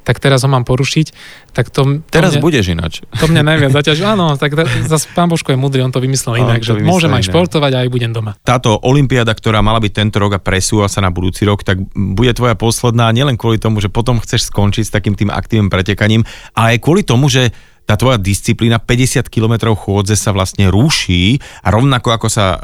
[0.03, 1.15] tak teraz ho mám porušiť.
[1.55, 2.93] Tak to, to teraz mňa, budeš ináč.
[3.23, 4.03] To mňa najviac zaťaží.
[4.03, 4.51] Áno, tak
[4.85, 7.89] zase pán Božko je mudrý, on to vymyslel inak, že môžem aj športovať a aj
[7.89, 8.35] budem doma.
[8.43, 12.35] Táto olimpiáda, ktorá mala byť tento rok a presúva sa na budúci rok, tak bude
[12.35, 16.75] tvoja posledná nielen kvôli tomu, že potom chceš skončiť s takým tým aktívnym pretekaním, ale
[16.75, 22.09] aj kvôli tomu, že tá tvoja disciplína 50 km chôdze sa vlastne ruší a rovnako
[22.15, 22.59] ako sa uh,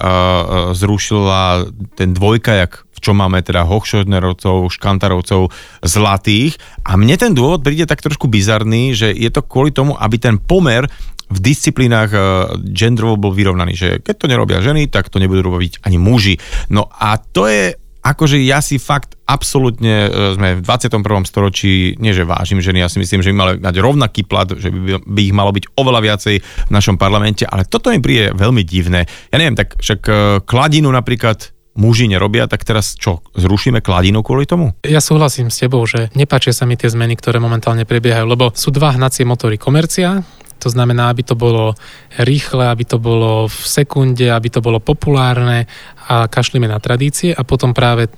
[0.72, 5.54] zrušila ten dvojkajak v čom máme teda Hochschonerovcov, Škantarovcov,
[5.86, 6.58] Zlatých.
[6.82, 10.42] A mne ten dôvod príde tak trošku bizarný, že je to kvôli tomu, aby ten
[10.42, 10.90] pomer
[11.30, 15.86] v disciplínach uh, genderovo bol vyrovnaný, že keď to nerobia ženy, tak to nebudú robiť
[15.86, 16.42] ani muži.
[16.74, 21.28] No a to je akože ja si fakt absolútne, e, sme v 21.
[21.28, 24.72] storočí, nie že vážim ženy, ja si myslím, že by mali mať rovnaký plat, že
[24.72, 28.64] by, by ich malo byť oveľa viacej v našom parlamente, ale toto mi príde veľmi
[28.64, 29.04] divné.
[29.30, 30.12] Ja neviem, tak však e,
[30.48, 34.74] kladinu napríklad muži nerobia, tak teraz čo, zrušíme kladinu kvôli tomu?
[34.82, 38.74] Ja súhlasím s tebou, že nepáčia sa mi tie zmeny, ktoré momentálne prebiehajú, lebo sú
[38.74, 39.62] dva hnacie motory.
[39.62, 40.26] Komercia,
[40.58, 41.78] to znamená, aby to bolo
[42.18, 45.70] rýchle, aby to bolo v sekunde, aby to bolo populárne
[46.10, 48.10] a kašlíme na tradície a potom práve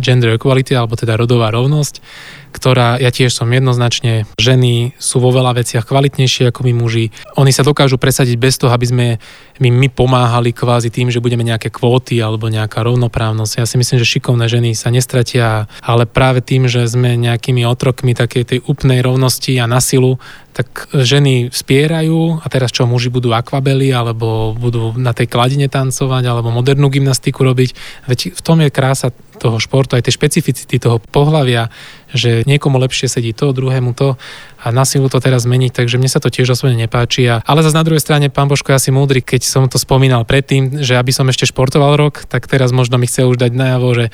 [0.00, 2.00] gender equality, alebo teda rodová rovnosť,
[2.48, 7.14] ktorá, ja tiež som jednoznačne, ženy sú vo veľa veciach kvalitnejšie ako my muži.
[7.36, 9.06] Oni sa dokážu presadiť bez toho, aby sme
[9.58, 13.52] my, my pomáhali kvázi tým, že budeme nejaké kvóty alebo nejaká rovnoprávnosť.
[13.62, 18.14] Ja si myslím, že šikovné ženy sa nestratia, ale práve tým, že sme nejakými otrokmi
[18.14, 20.16] takej tej úplnej rovnosti a na silu,
[20.58, 26.26] tak ženy spierajú a teraz čo muži budú akvabely alebo budú na tej kladine tancovať
[26.26, 27.78] alebo modernú gymnastiku robiť.
[28.10, 31.70] Veď v tom je krása toho športu, aj tej špecificity toho pohľavia,
[32.14, 34.16] že niekomu lepšie sedí to, druhému to
[34.58, 37.30] a na silu to teraz zmeniť, takže mne sa to tiež osobne nepáči.
[37.30, 40.26] A, ale zase na druhej strane, pán Božko je asi múdry, keď som to spomínal
[40.26, 43.88] predtým, že aby som ešte športoval rok, tak teraz možno mi chce už dať najavo,
[43.94, 44.04] že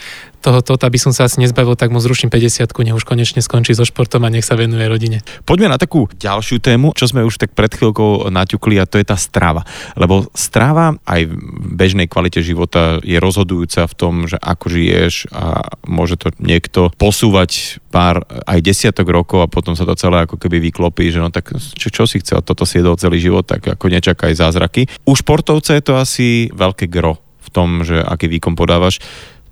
[0.44, 3.72] toho tota by som sa asi nezbavil, tak mu zruším 50 nech už konečne skončí
[3.72, 5.24] so športom a nech sa venuje rodine.
[5.48, 9.08] Poďme na takú ďalšiu tému, čo sme už tak pred chvíľkou naťukli a to je
[9.08, 9.64] tá strava.
[9.96, 11.34] Lebo strava aj v
[11.72, 17.80] bežnej kvalite života je rozhodujúca v tom, že ako žiješ a môže to niekto posúvať
[17.88, 21.54] pár aj desiatok rokov a potom sa to celé ako keby vyklopí, že no tak
[21.54, 24.90] čo, čo si chcel, toto si jedol celý život, tak ako nečakaj zázraky.
[25.06, 28.98] U športovca je to asi veľké gro v tom, že aký výkon podávaš.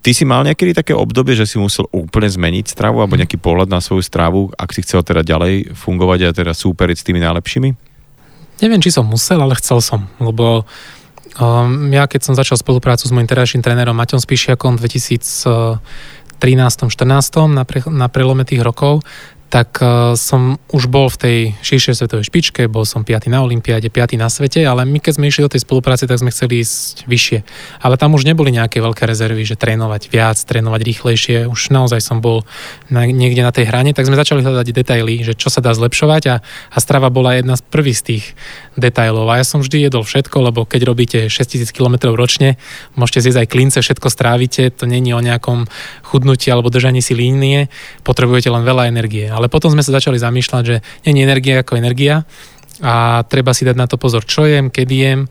[0.03, 3.71] Ty si mal niekedy také obdobie, že si musel úplne zmeniť stravu alebo nejaký pohľad
[3.71, 7.69] na svoju stravu, ak si chcel teda ďalej fungovať a teda súperiť s tými najlepšími?
[8.59, 10.67] Neviem, či som musel, ale chcel som, lebo
[11.39, 15.79] um, ja keď som začal spoluprácu s môjim terajším trénerom Maťom v 2013-14
[17.47, 19.07] na, pre, na prelome tých rokov,
[19.53, 23.29] tak uh, som už bol v tej širšej svetovej špičke, bol som 5.
[23.29, 24.17] na Olympiáde, 5.
[24.17, 27.39] na svete, ale my keď sme išli do tej spolupráce, tak sme chceli ísť vyššie.
[27.85, 31.37] Ale tam už neboli nejaké veľké rezervy, že trénovať viac, trénovať rýchlejšie.
[31.45, 32.41] Už naozaj som bol
[32.89, 36.23] na, niekde na tej hrane, tak sme začali hľadať detaily, že čo sa dá zlepšovať
[36.33, 36.35] a,
[36.73, 38.23] a strava bola jedna z prvých z tých
[38.73, 39.29] detailov.
[39.29, 42.57] A ja som vždy jedol všetko, lebo keď robíte 6000 km ročne,
[42.97, 45.69] môžete zjesť aj klince, všetko strávite, to není o nejakom
[46.01, 47.69] chudnutí alebo držaní si línie,
[48.01, 49.29] potrebujete len veľa energie.
[49.29, 52.23] Ale ale potom sme sa začali zamýšľať, že nie je energia ako energia
[52.79, 55.21] a treba si dať na to pozor, čo jem, kedy jem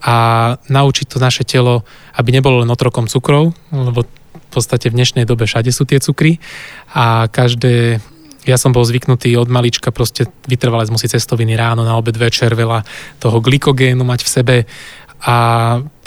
[0.00, 0.16] a
[0.56, 1.84] naučiť to naše telo,
[2.16, 6.40] aby nebolo len otrokom cukrov, lebo v podstate v dnešnej dobe všade sú tie cukry
[6.96, 8.00] a každé
[8.48, 12.80] ja som bol zvyknutý od malička proste vytrvalec musí cestoviny ráno, na obed, večer, veľa
[13.20, 14.56] toho glykogénu mať v sebe
[15.20, 15.36] a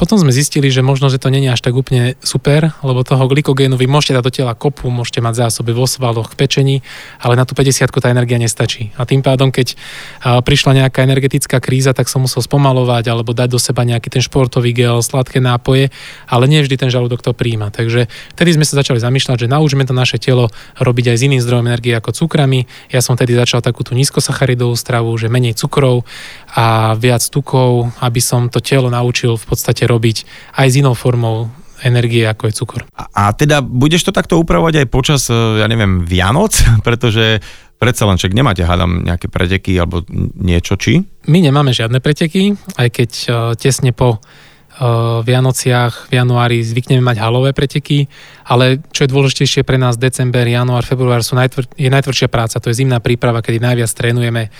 [0.02, 3.78] potom sme zistili, že možno, že to není až tak úplne super, lebo toho glykogénu
[3.78, 6.76] vy môžete dať do tela kopu, môžete mať zásoby vo svaloch, v pečení,
[7.22, 8.90] ale na tú 50 tá energia nestačí.
[8.98, 9.78] A tým pádom, keď
[10.26, 14.74] prišla nejaká energetická kríza, tak som musel spomalovať alebo dať do seba nejaký ten športový
[14.74, 15.94] gel, sladké nápoje,
[16.26, 17.70] ale nie vždy ten žalúdok to príjma.
[17.70, 20.50] Takže vtedy sme sa začali zamýšľať, že naučíme to naše telo
[20.82, 22.66] robiť aj s iným zdrojom energie ako cukrami.
[22.90, 26.10] Ja som tedy začal takú tú nízkosacharidovú stravu, že menej cukrov
[26.58, 30.17] a viac tukov, aby som to telo naučil v podstate robiť
[30.56, 31.51] aj s inou formou
[31.84, 32.82] energie, ako je cukor.
[32.95, 36.56] A, a teda budeš to takto upravovať aj počas, e, ja neviem, Vianoc?
[36.88, 37.41] Pretože
[37.82, 40.06] predsa len však nemáte, hádam, nejaké preteky alebo
[40.38, 41.01] niečo, či?
[41.25, 47.17] My nemáme žiadne preteky, aj keď uh, tesne po uh, Vianociach v januári zvykneme mať
[47.25, 48.06] halové preteky,
[48.45, 52.69] ale čo je dôležitejšie pre nás, december, január, február sú najtvr- je najtvrdšia práca, to
[52.69, 54.54] je zimná príprava, kedy najviac trénujeme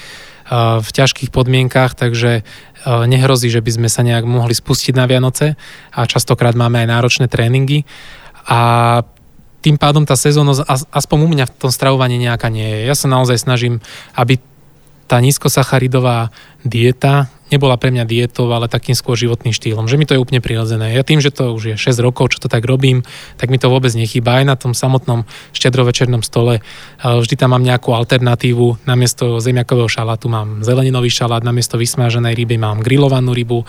[0.52, 2.44] v ťažkých podmienkach, takže
[2.86, 5.56] nehrozí, že by sme sa nejak mohli spustiť na Vianoce
[5.96, 7.88] a častokrát máme aj náročné tréningy
[8.44, 9.00] a
[9.62, 12.80] tým pádom tá sezónnosť aspoň u mňa v tom stravovaní nejaká nie je.
[12.90, 13.80] Ja sa naozaj snažím,
[14.18, 14.42] aby
[15.06, 16.34] tá nízkosacharidová
[16.66, 20.40] dieta nebola pre mňa dietou, ale takým skôr životným štýlom, že mi to je úplne
[20.40, 20.96] prirodzené.
[20.96, 23.04] Ja tým, že to už je 6 rokov, čo to tak robím,
[23.36, 24.40] tak mi to vôbec nechýba.
[24.40, 26.64] Aj na tom samotnom štedrovečernom stole
[27.04, 28.88] vždy tam mám nejakú alternatívu.
[28.88, 33.68] Namiesto zemiakového šalátu mám zeleninový šalát, namiesto vysmáženej ryby mám grillovanú rybu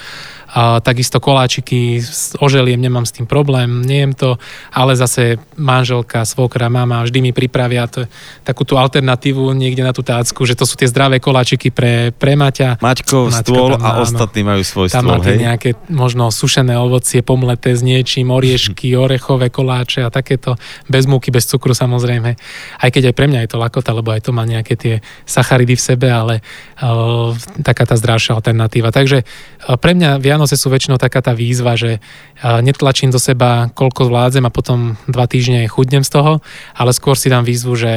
[0.52, 2.04] a takisto koláčiky,
[2.36, 4.36] oželiem, nemám s tým problém, nejem to,
[4.68, 8.04] ale zase manželka, svokra, mama vždy mi pripravia to,
[8.44, 12.36] takú tú alternatívu niekde na tú tácku, že to sú tie zdravé koláčiky pre, pre
[12.36, 12.84] Maťa.
[12.84, 15.38] Maťko, stôl a áno, ostatní majú svoj tam stôl, hej?
[15.40, 21.48] nejaké možno sušené ovocie, pomleté s niečím, oriešky, orechové koláče a takéto, bez múky, bez
[21.48, 22.36] cukru samozrejme.
[22.78, 25.78] Aj keď aj pre mňa je to lakota, lebo aj to má nejaké tie sacharidy
[25.78, 26.40] v sebe, ale
[26.80, 27.32] uh,
[27.62, 28.92] taká tá zdravšia alternatíva.
[28.92, 32.02] Takže uh, pre mňa Vianoce sú väčšinou taká tá výzva, že
[32.42, 36.32] netlačím do seba, koľko zvládzem a potom dva týždne chudnem z toho,
[36.74, 37.92] ale skôr si dám výzvu, že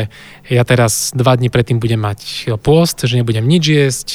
[0.45, 4.07] ja teraz dva dní predtým budem mať pôst, že nebudem nič jesť,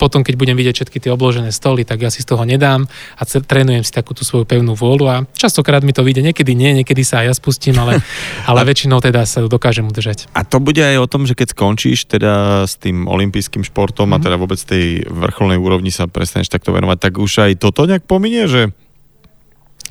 [0.00, 2.88] potom, keď budem vidieť všetky tie obložené stoly, tak ja si z toho nedám
[3.20, 6.80] a trénujem si takú tú svoju pevnú vôľu a častokrát mi to vyjde, niekedy nie,
[6.80, 8.00] niekedy sa aj ja spustím, ale,
[8.48, 10.32] ale väčšinou teda sa dokážem udržať.
[10.32, 14.16] A to bude aj o tom, že keď skončíš teda s tým olympijským športom mm-hmm.
[14.16, 14.24] a mhm.
[14.24, 18.48] teda vôbec tej vrcholnej úrovni sa prestaneš takto venovať, tak už aj toto nejak pominie,
[18.48, 18.72] že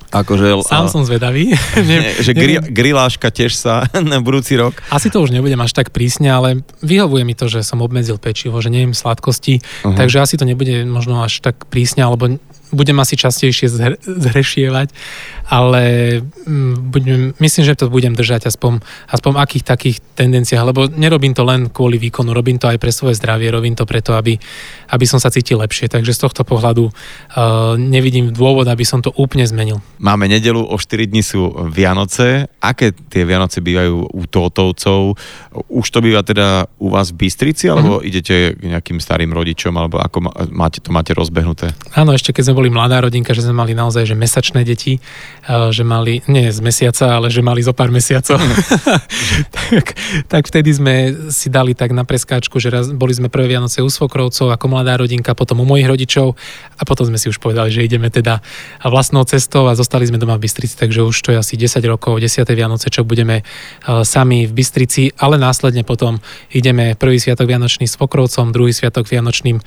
[0.09, 0.91] Akože, Sám a...
[0.91, 1.53] som zvedavý.
[1.89, 4.81] Nie, že grill, grilláška tiež sa na budúci rok.
[4.89, 8.57] Asi to už nebudem až tak prísne, ale vyhovuje mi to, že som obmedzil pečivo,
[8.57, 9.93] že nejem sladkosti, uh-huh.
[9.93, 14.93] takže asi to nebude možno až tak prísne, alebo budem asi častejšie zhr- zhrešievať,
[15.49, 15.83] ale
[16.21, 21.41] mm, budem, myslím, že to budem držať aspoň, aspoň akých takých tendenciách, lebo nerobím to
[21.41, 24.37] len kvôli výkonu, robím to aj pre svoje zdravie, robím to preto, aby,
[24.93, 25.89] aby som sa cítil lepšie.
[25.89, 26.93] Takže z tohto pohľadu uh,
[27.81, 29.81] nevidím dôvod, aby som to úplne zmenil.
[29.97, 32.45] Máme nedelu, o 4 dní sú Vianoce.
[32.61, 35.17] Aké tie Vianoce bývajú u Tótovcov?
[35.65, 38.09] Už to býva teda u vás v Bystrici, alebo mm-hmm.
[38.09, 41.73] idete k nejakým starým rodičom, alebo ako máte, to máte rozbehnuté?
[41.97, 44.99] Áno, ešte keď sme boli mladá rodinka, že sme mali naozaj že mesačné deti,
[45.47, 48.35] že mali, nie z mesiaca, ale že mali zo pár mesiacov.
[49.55, 49.95] tak,
[50.27, 50.95] tak vtedy sme
[51.31, 54.99] si dali tak na preskáčku, že raz, boli sme prvé Vianoce u svokrovcov ako mladá
[54.99, 56.35] rodinka, potom u mojich rodičov
[56.75, 58.43] a potom sme si už povedali, že ideme teda
[58.83, 62.19] vlastnou cestou a zostali sme doma v Bystrici, takže už to je asi 10 rokov,
[62.19, 62.43] 10.
[62.43, 63.47] Vianoce, čo budeme
[64.03, 66.19] sami v Bystrici, ale následne potom
[66.51, 69.63] ideme prvý sviatok Vianočný s svokrovcom, druhý sviatok Vianočným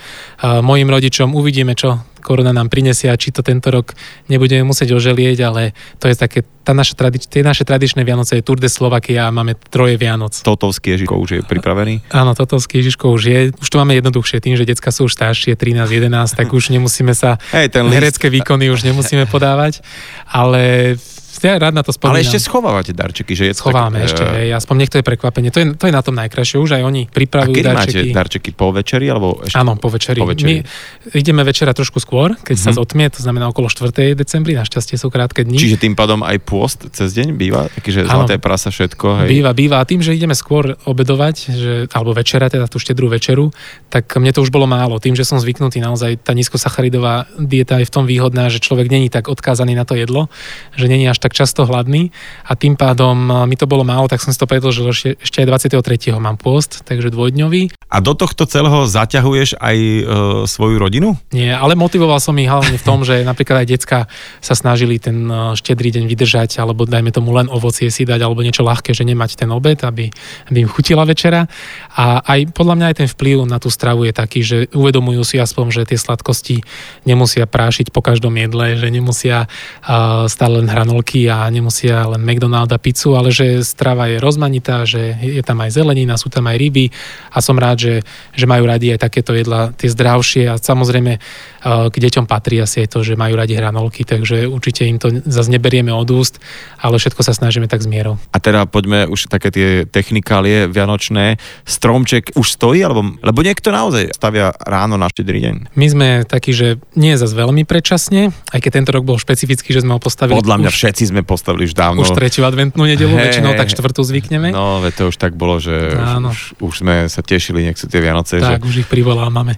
[0.60, 3.92] mojim rodičom, uvidíme, čo korona nám prinesie a či to tento rok
[4.30, 8.42] nebudeme musieť oželieť, ale to je také, tá naša tradič, tie naše tradičné Vianoce je
[8.46, 10.32] Tour de Slovakia a máme troje Vianoc.
[10.32, 12.06] Totovský Ježiško už je pripravený?
[12.14, 13.40] Áno, Totovský Ježiško už je.
[13.50, 17.12] Už to máme jednoduchšie tým, že decka sú už staršie, 13, 11, tak už nemusíme
[17.12, 19.82] sa, hey, ten herecké výkony už nemusíme podávať,
[20.30, 20.94] ale
[21.42, 22.22] ja rád na to spomínam.
[22.22, 25.50] Ale ešte schovávate darčeky, že je Schováme tak, ešte, hej, aspoň niekto je prekvapenie.
[25.50, 26.56] To je, to je na tom najkrajšie.
[26.62, 27.98] Už aj oni pripravujú A kedy darčeky.
[27.98, 28.50] máte darčeky?
[28.54, 29.06] Po večeri?
[29.10, 29.58] Alebo ešte...
[29.58, 30.20] Áno, po večeri.
[30.22, 30.62] po večeri.
[30.62, 32.62] My ideme večera trošku skôr, keď mm-hmm.
[32.62, 32.78] sa mhm.
[32.78, 34.14] zotmie, to znamená okolo 4.
[34.14, 35.58] decembri, našťastie sú krátke dni.
[35.58, 37.72] Čiže tým pádom aj pôst cez deň býva?
[37.72, 39.24] Taký, že zlaté prasa, všetko?
[39.24, 39.28] Hej.
[39.32, 39.80] Býva, býva.
[39.80, 43.48] A tým, že ideme skôr obedovať, že, alebo večera, teda tú štedrú večeru,
[43.88, 45.00] tak mne to už bolo málo.
[45.00, 49.08] Tým, že som zvyknutý naozaj, tá nízkosacharidová dieta je v tom výhodná, že človek není
[49.08, 50.28] tak odkázaný na to jedlo,
[50.76, 52.12] že není až tak často hladný
[52.44, 55.72] a tým pádom mi to bolo málo, tak som si to predložil, že ešte aj
[55.72, 56.12] 23.
[56.18, 57.72] mám post, takže dvojdňový.
[57.92, 60.02] A do tohto celého zaťahuješ aj e,
[60.48, 61.14] svoju rodinu?
[61.30, 63.98] Nie, ale motivoval som ich hlavne v tom, že napríklad aj decka
[64.40, 68.42] sa snažili ten e, štedrý deň vydržať, alebo dajme tomu len ovocie si dať, alebo
[68.42, 70.08] niečo ľahké, že nemať ten obed, aby,
[70.48, 71.46] aby im chutila večera.
[71.94, 75.36] A aj podľa mňa aj ten vplyv na tú stravu je taký, že uvedomujú si
[75.38, 76.64] aspoň, že tie sladkosti
[77.04, 82.70] nemusia prášiť po každom jedle, že nemusia uh, stále len hranolky a nemusia len McDonald
[82.72, 86.56] a pizzu, ale že strava je rozmanitá, že je tam aj zelenina, sú tam aj
[86.56, 86.90] ryby
[87.34, 87.94] a som rád, že,
[88.32, 91.18] že majú radi aj takéto jedla, tie zdravšie a samozrejme
[91.62, 95.46] k deťom patrí asi aj to, že majú radi hranolky, takže určite im to zase
[95.48, 96.42] neberieme od úst,
[96.82, 98.18] ale všetko sa snažíme tak zmierou.
[98.34, 101.38] A teda poďme už také tie technikálie vianočné.
[101.62, 105.56] Stromček už stojí, alebo, lebo niekto naozaj stavia ráno na štedrý deň.
[105.78, 109.70] My sme takí, že nie je zase veľmi predčasne, aj keď tento rok bol špecifický,
[109.70, 110.38] že sme ho postavili.
[110.42, 112.02] Podľa mňa už, všetci sme postavili už dávno.
[112.02, 114.50] Už tretiu adventnú nedelu, hey, väčšinou tak štvrtú zvykneme.
[114.50, 118.42] No, to už tak bolo, že už, už, sme sa tešili, nech sú tie Vianoce.
[118.42, 118.68] Tak, že...
[118.68, 119.54] už ich privoláme.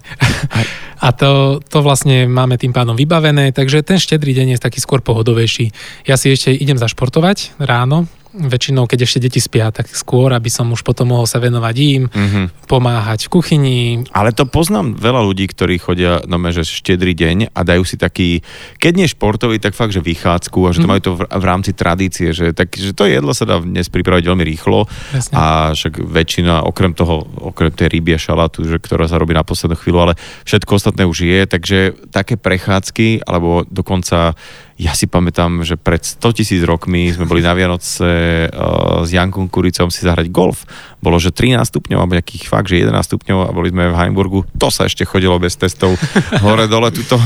[1.01, 5.03] A to, to vlastne máme tým pádom vybavené, takže ten štedrý deň je taký skôr
[5.03, 5.71] pohodovejší.
[6.07, 10.67] Ja si ešte idem zašportovať ráno, väčšinou, keď ešte deti spia, tak skôr, aby som
[10.69, 12.67] už potom mohol sa venovať im, mm-hmm.
[12.67, 13.79] pomáhať v kuchyni.
[14.11, 18.43] Ale to poznám veľa ľudí, ktorí chodia no že štedrý deň a dajú si taký,
[18.77, 20.91] keď nie športový, tak fakt, že vychádzku a že to mm-hmm.
[20.91, 24.23] majú to v, v rámci tradície, že, tak, že to jedlo sa dá dnes pripraviť
[24.27, 25.33] veľmi rýchlo Jasne.
[25.33, 29.79] a však väčšina, okrem toho, okrem tej rybie šalátu, že, ktorá sa robí na poslednú
[29.79, 30.13] chvíľu, ale
[30.45, 31.79] všetko ostatné už je, takže
[32.11, 34.35] také prechádzky, alebo dokonca
[34.75, 39.47] ja si pamätám, že pred 100 tisíc rokmi sme boli na Vianoce uh, s Jankom
[39.47, 40.67] Kuricom si zahrať golf.
[41.05, 44.43] Bolo, že 13 stupňov, alebo nejakých fakt, že 11 stupňov a boli sme v Heimburgu.
[44.59, 45.95] To sa ešte chodilo bez testov
[46.43, 47.21] hore dole tuto.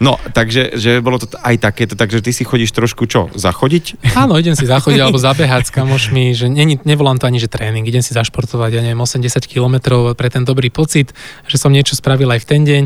[0.00, 4.16] No, takže že bolo to aj takéto, takže ty si chodíš trošku čo, zachodiť?
[4.16, 7.84] Áno, idem si zachodiť alebo zabehať s kamošmi, že nie, nevolám to ani, že tréning,
[7.84, 11.12] idem si zašportovať, ja neviem, 80 kilometrov pre ten dobrý pocit,
[11.44, 12.84] že som niečo spravil aj v ten deň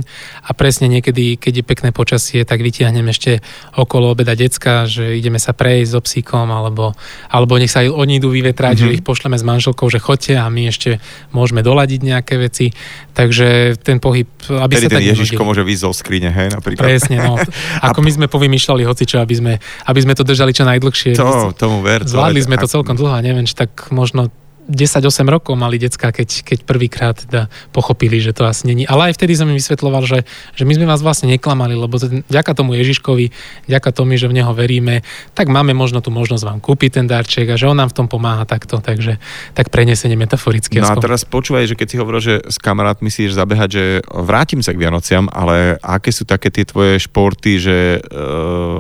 [0.49, 3.45] a presne niekedy, keď je pekné počasie, tak vytiahnem ešte
[3.77, 6.97] okolo okolo obeda decka, že ideme sa prejsť so psíkom, alebo,
[7.29, 8.89] alebo nech sa aj oni idú vyvetrať, mm-hmm.
[8.89, 10.99] že ich pošleme s manželkou, že chodte a my ešte
[11.31, 12.75] môžeme doladiť nejaké veci.
[13.15, 16.83] Takže ten pohyb, aby Tedy sa ten Ježiško môže výjsť zo skrine, hej, napríklad.
[16.83, 17.37] Presne, no.
[17.91, 19.53] Ako my sme povymýšľali hocičo, aby sme,
[19.87, 21.15] aby sme to držali čo najdlhšie.
[21.19, 22.03] To, tomu ver.
[22.07, 24.33] Zvládli sme to celkom dlho a neviem, či tak možno
[24.71, 28.87] 10-8 rokov mali decka, keď, keď prvýkrát teda pochopili, že to asi není.
[28.87, 30.23] Ale aj vtedy som im vysvetloval, že,
[30.55, 33.35] že my sme vás vlastne neklamali, lebo to, ďaká tomu Ježiškovi,
[33.67, 35.03] ďaká tomu, že v neho veríme,
[35.35, 38.07] tak máme možno tú možnosť vám kúpiť ten darček a že on nám v tom
[38.07, 39.19] pomáha takto, takže
[39.53, 40.79] tak prenesenie metaforicky.
[40.79, 43.85] No a teraz počúvaj, že keď si hovoril, že s kamarátmi si ideš zabehať, že
[44.07, 48.79] vrátim sa k Vianociam, ale aké sú také tie tvoje športy, že uh,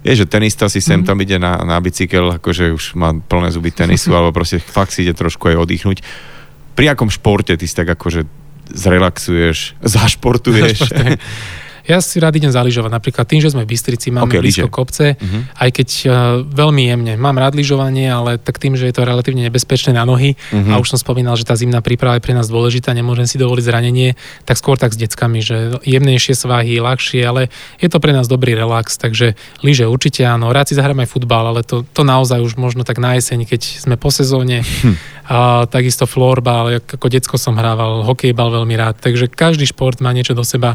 [0.00, 1.08] Vieš, že tenista si sem mm-hmm.
[1.08, 5.04] tam ide na, na bicykel, akože už má plné zuby tenisu, alebo proste fakt si
[5.04, 5.98] ide trošku aj oddychnúť.
[6.72, 8.24] Pri akom športe ty si tak akože
[8.72, 10.88] zrelaxuješ, zašportuješ?
[11.90, 12.86] Ja si rád idem zaližovať.
[12.86, 14.76] Napríklad tým, že sme v Bystrici, máme okay, blízko lyže.
[14.78, 15.42] kopce, uh-huh.
[15.58, 16.12] aj keď uh,
[16.46, 17.12] veľmi jemne.
[17.18, 20.70] Mám rád lyžovanie, ale tak tým, že je to relatívne nebezpečné na nohy uh-huh.
[20.70, 23.64] a už som spomínal, že tá zimná príprava je pre nás dôležitá, nemôžem si dovoliť
[23.66, 24.14] zranenie,
[24.46, 27.50] tak skôr tak s deckami, že jemnejšie svahy, ľahšie, ale
[27.82, 29.34] je to pre nás dobrý relax, takže
[29.66, 30.54] lyže určite áno.
[30.54, 33.82] Rád si zahrám aj futbal, ale to, to naozaj už možno tak na jeseň, keď
[33.82, 34.62] sme po sezóne.
[34.62, 34.94] Hm.
[35.30, 40.34] A takisto florbal, ako decko som hrával, hokejbal veľmi rád, takže každý šport má niečo
[40.34, 40.74] do seba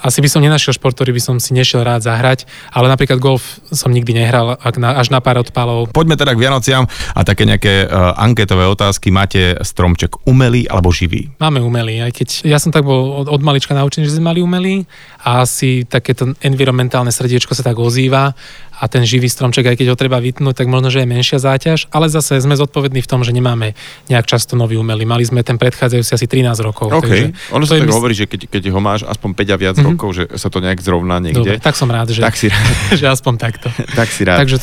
[0.00, 3.60] asi by som nenašiel šport, ktorý by som si nešiel rád zahrať, ale napríklad golf
[3.70, 5.92] som nikdy nehral až na pár odpalov.
[5.92, 6.84] Poďme teda k Vianociam
[7.14, 9.12] a také nejaké uh, anketové otázky.
[9.12, 11.28] Máte stromček umelý alebo živý?
[11.36, 14.40] Máme umelý, aj keď ja som tak bol od, od malička naučený, že sme mali
[14.40, 14.88] umelý
[15.20, 18.32] a asi takéto environmentálne srdiečko sa tak ozýva
[18.80, 21.92] a ten živý stromček, aj keď ho treba vytnúť, tak možno, že je menšia záťaž,
[21.92, 23.76] ale zase sme zodpovední v tom, že nemáme
[24.08, 25.04] nejak často nový umelý.
[25.04, 26.88] Mali sme ten predchádzajúci asi 13 rokov.
[26.88, 27.04] Okay.
[27.04, 27.96] Takže ono sa tak mysl...
[28.00, 29.88] hovorí, že keď, keď ho máš aspoň 5 a viac mm-hmm.
[29.92, 31.44] rokov, že sa to nejak zrovná niekde.
[31.44, 32.72] Dobre, tak som rád, že, tak si rád.
[33.00, 33.68] že aspoň takto.
[34.00, 34.40] tak si rád.
[34.40, 34.56] Takže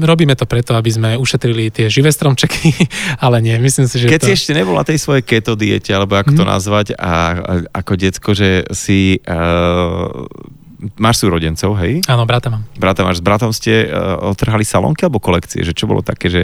[0.00, 2.72] robíme to preto, aby sme ušetrili tie živé stromčeky,
[3.24, 4.26] ale nie, myslím si, že Keď to...
[4.32, 6.40] si ešte nebol na tej svojej keto diete, alebo ako mm-hmm.
[6.40, 6.52] to mhm.
[6.56, 10.24] nazvať, a, a ako decko, že si uh,
[10.96, 12.00] máš súrodencov, hej?
[12.08, 12.64] Áno, brata mám.
[12.76, 13.20] Brata máš.
[13.20, 15.60] S bratom ste uh, otrhali salónky alebo kolekcie?
[15.60, 16.42] Že čo bolo také, že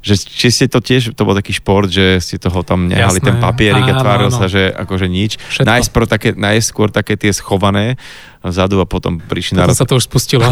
[0.00, 3.28] že či ste to tiež, to bol taký šport, že ste toho tam nehali Jasné.
[3.28, 5.36] ten papierik a tváril sa, že akože nič.
[5.60, 8.00] Najskôr také, najskôr také tie schované
[8.40, 9.68] vzadu a potom prišli na...
[9.68, 10.48] sa to už spustilo.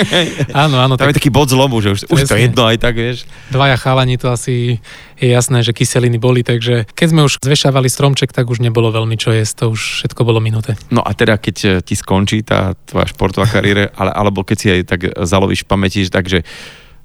[0.52, 1.00] áno, áno.
[1.00, 1.16] Tam tak...
[1.16, 3.24] je taký bod zlomu, že už, už to jedno aj tak, vieš.
[3.48, 4.76] Dvaja chalani to asi
[5.16, 9.16] je jasné, že kyseliny boli, takže keď sme už zvešávali stromček, tak už nebolo veľmi
[9.16, 10.76] čo jesť, to už všetko bolo minuté.
[10.92, 14.68] No a teda, keď eh, ti skončí tá tvoja športová kariéra, ale, alebo keď si
[14.68, 16.44] aj tak zalovíš v pamäti, takže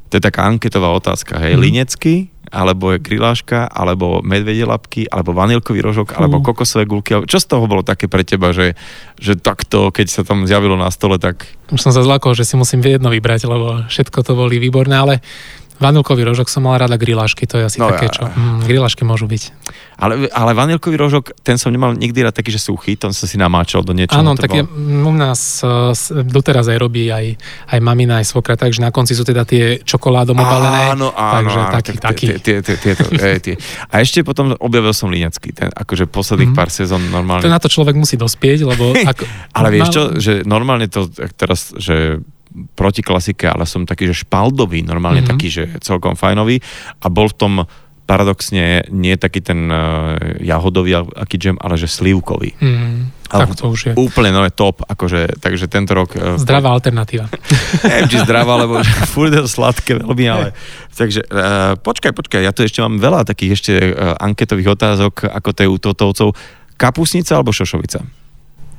[0.08, 1.62] to je taká anketová otázka, hej, mm.
[1.62, 2.16] linecky,
[2.48, 6.18] alebo je griláška, alebo medvedie labky, alebo vanilkový rožok, mm.
[6.18, 7.12] alebo kokosové gulky.
[7.28, 8.80] Čo z toho bolo také pre teba, že,
[9.20, 11.44] že takto, keď sa tam zjavilo na stole, tak...
[11.68, 15.16] Už som sa zlakol, že si musím jedno vybrať, lebo všetko to boli výborné, ale
[15.78, 18.26] Vanilkový rožok som mal rada grilášky, to je asi no, také, čo...
[18.26, 19.44] Mm, grilášky môžu byť.
[19.98, 23.38] Ale, ale vanilkový rožok, ten som nemal nikdy rád taký, že suchý, to som si
[23.38, 24.22] namáčal do niečoho.
[24.22, 27.34] Áno, tak je, u nás uh, doteraz aj robí aj,
[27.74, 30.94] aj mamina, aj svokra, takže na konci sú teda tie čokoládom obalené.
[30.94, 31.34] Áno, áno.
[31.42, 32.26] Takže áno, taký.
[33.94, 36.58] A ešte potom objavil som líňacký, ten akože posledných mm.
[36.58, 37.46] pár sezón normálne.
[37.46, 38.94] To na to človek musí dospieť, lebo...
[38.94, 42.22] Ako, ale vieš čo, že normálne to teraz, že
[42.76, 45.34] proti klasike, ale som taký, že špaldový, normálne mm-hmm.
[45.38, 46.64] taký, že celkom fajnový
[47.04, 47.54] a bol v tom
[48.08, 52.56] paradoxne nie taký ten uh, jahodový aký džem, ale že slívkový.
[52.56, 53.94] Mm, tak to už je.
[54.00, 56.16] Úplne no je top, akože, takže tento rok...
[56.16, 57.28] Uh, zdravá alternatíva.
[57.84, 58.80] Neviem, či zdravá, lebo
[59.12, 60.56] furt je to sladké veľmi, ale...
[60.96, 65.50] Takže uh, počkaj, počkaj, ja tu ešte mám veľa takých ešte uh, anketových otázok, ako
[65.52, 66.30] to je u Totovcov.
[66.80, 68.08] Kapusnica alebo šošovica?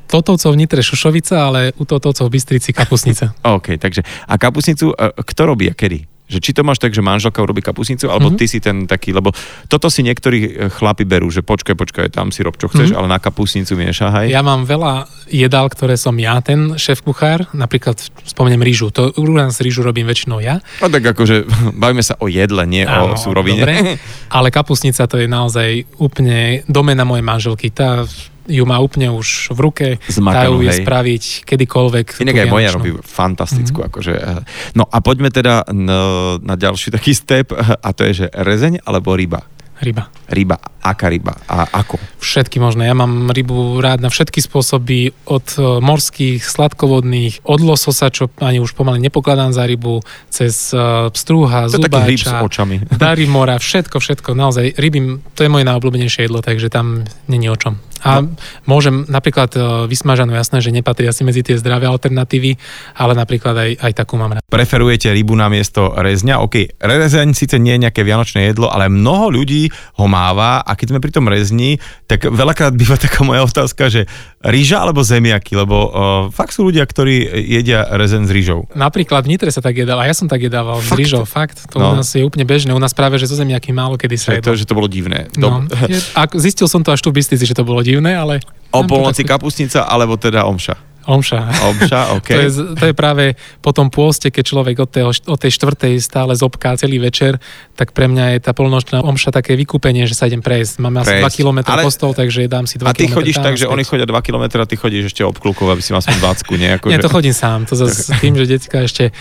[0.09, 3.37] Totovcov v Nitre Šušovica, ale u Totovcov v Bystrici Kapusnica.
[3.57, 6.19] OK, takže a kapusnicu, kto robí a kedy?
[6.29, 8.41] Že či to máš tak, že manželka urobí kapusnicu, alebo mm-hmm.
[8.41, 9.33] ty si ten taký, lebo
[9.65, 13.01] toto si niektorí e, chlapi berú, že počkaj, počkaj, tam si rob čo chceš, mm-hmm.
[13.01, 14.29] ale na kapusnicu miešahaj.
[14.29, 17.97] Ja mám veľa jedál, ktoré som ja, ten šéf kuchár, napríklad
[18.29, 18.93] spomeniem rýžu.
[18.93, 20.61] To u nás rýžu robím väčšinou ja.
[20.85, 21.49] No tak akože
[21.81, 23.65] bavíme sa o jedle, nie Áno, o súrovine.
[23.65, 23.97] Dobre,
[24.37, 27.73] ale kapusnica to je naozaj úplne domena mojej manželky.
[27.73, 28.05] Tá
[28.49, 32.07] ju má úplne už v ruke, Zmakanú, dajú je spraviť kedykoľvek.
[32.25, 33.85] Inak aj moja robí fantastickú.
[33.85, 33.91] Mm-hmm.
[33.93, 34.41] Akože, eh,
[34.75, 36.01] no a poďme teda na,
[36.41, 39.45] na ďalší taký step a to je, že rezeň alebo ryba?
[39.79, 40.11] Ryba.
[40.27, 40.59] Ryba.
[40.83, 41.39] Aká ryba?
[41.47, 42.03] A ako?
[42.19, 42.91] Všetky možné.
[42.91, 48.59] Ja mám rybu rád na všetky spôsoby, od e, morských, sladkovodných, od lososa, čo ani
[48.59, 52.77] už pomaly nepokladám za rybu, cez uh, pstrúha, to zubáča, ryb s očami.
[52.91, 54.35] dary mora, všetko, všetko.
[54.35, 57.79] Naozaj, ryby, to je moje najobľúbenejšie jedlo, takže tam není o čom.
[58.03, 58.35] A no.
[58.67, 62.59] môžem napríklad e, vysmažanú, jasné, že nepatrí asi medzi tie zdravé alternatívy,
[62.99, 64.43] ale napríklad aj, aj takú mám rád.
[64.51, 66.43] Preferujete rybu na miesto rezňa?
[66.43, 69.71] OK, rezeň síce nie je nejaké vianočné jedlo, ale mnoho ľudí
[70.01, 71.79] ho máva a keď sme pri tom rezni,
[72.11, 74.11] tak veľakrát býva taká moja otázka, že
[74.43, 75.91] rýža alebo zemiaky, lebo uh,
[76.31, 78.71] fakt sú ľudia, ktorí jedia rezen s rýžou.
[78.75, 80.95] Napríklad v Nitre sa tak jedal a ja som tak jedával fakt?
[80.95, 81.59] s rýžou, fakt.
[81.75, 81.93] To no.
[81.93, 82.71] u nás je úplne bežné.
[82.71, 84.55] U nás práve, že zo zemiaky málo kedy sa jedlo.
[84.55, 85.27] To, že to bolo divné.
[85.35, 88.45] No, je, a zistil som to až tu v Bystrici, že to bolo divné, ale...
[88.69, 89.41] O polnoci tak...
[89.41, 90.89] kapusnica alebo teda omša?
[91.09, 91.41] Omša.
[91.73, 92.29] Omša, OK.
[92.29, 93.33] to, je, to je práve
[93.65, 97.41] po tom pôste, keď človek od, tej, od tej štvrtej stále zobká celý večer,
[97.73, 100.85] tak pre mňa je tá polnočná omša také vykúpenie, že sa idem prejsť.
[100.85, 101.89] Máme asi 2 km Ale...
[101.89, 102.93] postov, takže dám si 2 km.
[102.93, 105.81] A ty chodíš tak, že oni chodia 2 km a ty chodíš ešte obklukov, aby
[105.81, 106.73] si mal aspoň 20 nie?
[106.93, 107.65] Nie, to chodím sám.
[107.65, 109.17] To zase tým, že decka ešte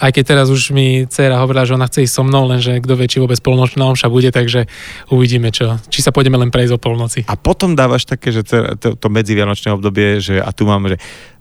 [0.00, 2.96] aj keď teraz už mi dcera hovorila, že ona chce ísť so mnou, lenže kto
[2.96, 4.64] vie, či vôbec polnočná omša bude, takže
[5.12, 7.20] uvidíme, čo, či sa pôjdeme len prejsť o polnoci.
[7.28, 10.98] A potom dávaš také, že to, to medzivianočné obdobie, že a tu máme, že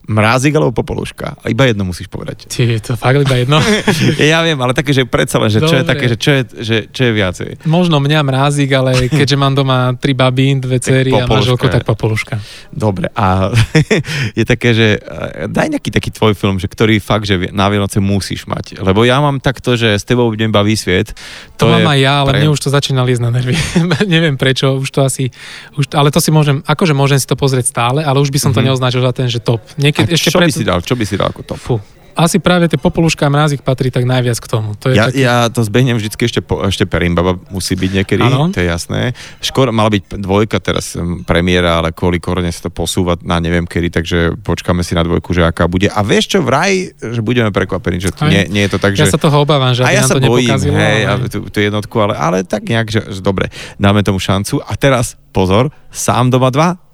[0.10, 1.38] Mrázik alebo popoluška?
[1.46, 2.50] Iba jedno musíš povedať.
[2.50, 3.62] Ty, to fakt iba jedno?
[4.34, 6.78] ja viem, ale také, že predsa len, že čo je také, že čo je, že,
[6.90, 7.50] čo je viacej?
[7.70, 12.42] Možno mňa mrázik, ale keďže mám doma tri baby, dve cery a manželku, tak popoluška.
[12.74, 13.54] Dobre, a
[14.40, 18.02] je také, že eh, daj nejaký taký tvoj film, že ktorý fakt, že na Vianoce
[18.02, 18.82] musíš mať.
[18.82, 21.14] Lebo ja mám takto, že s tebou budem baví sviet.
[21.62, 22.40] To, to mám aj ja, ale pre...
[22.42, 23.54] mne už to začína liesť na nervy.
[24.10, 25.30] Neviem prečo, už to asi,
[25.78, 28.50] už, ale to si môžem, akože môžem si to pozrieť stále, ale už by som
[28.50, 28.74] to mm-hmm.
[28.74, 29.62] neoznačil za ten, že top.
[30.00, 30.48] Niekedy keď ešte čo pred...
[30.48, 30.80] by si dal?
[30.80, 31.60] Čo by si dal ako top?
[31.60, 31.76] Fú,
[32.20, 34.76] asi práve tie popoluška a mrázik patrí tak najviac k tomu.
[34.84, 35.24] To je ja, taký...
[35.24, 38.52] ja to zbehnem vždycky ešte, po, ešte Perimbaba musí byť niekedy, ano.
[38.52, 39.16] to je jasné.
[39.40, 43.88] Škôr mala byť dvojka teraz premiéra, ale kvôli korone sa to posúva na neviem kedy,
[43.96, 45.88] takže počkáme si na dvojku, že aká bude.
[45.88, 49.08] A vieš čo, vraj, že budeme prekvapení, že to nie, nie, je to tak, že...
[49.08, 51.32] Ja sa toho obávam, že a ja sa to bojím, hej, ale...
[51.32, 53.48] tú, tú jednotku, ale, ale tak nejak, že, že dobre,
[53.80, 54.60] dáme tomu šancu.
[54.68, 56.89] A teraz, pozor, sám doma dva,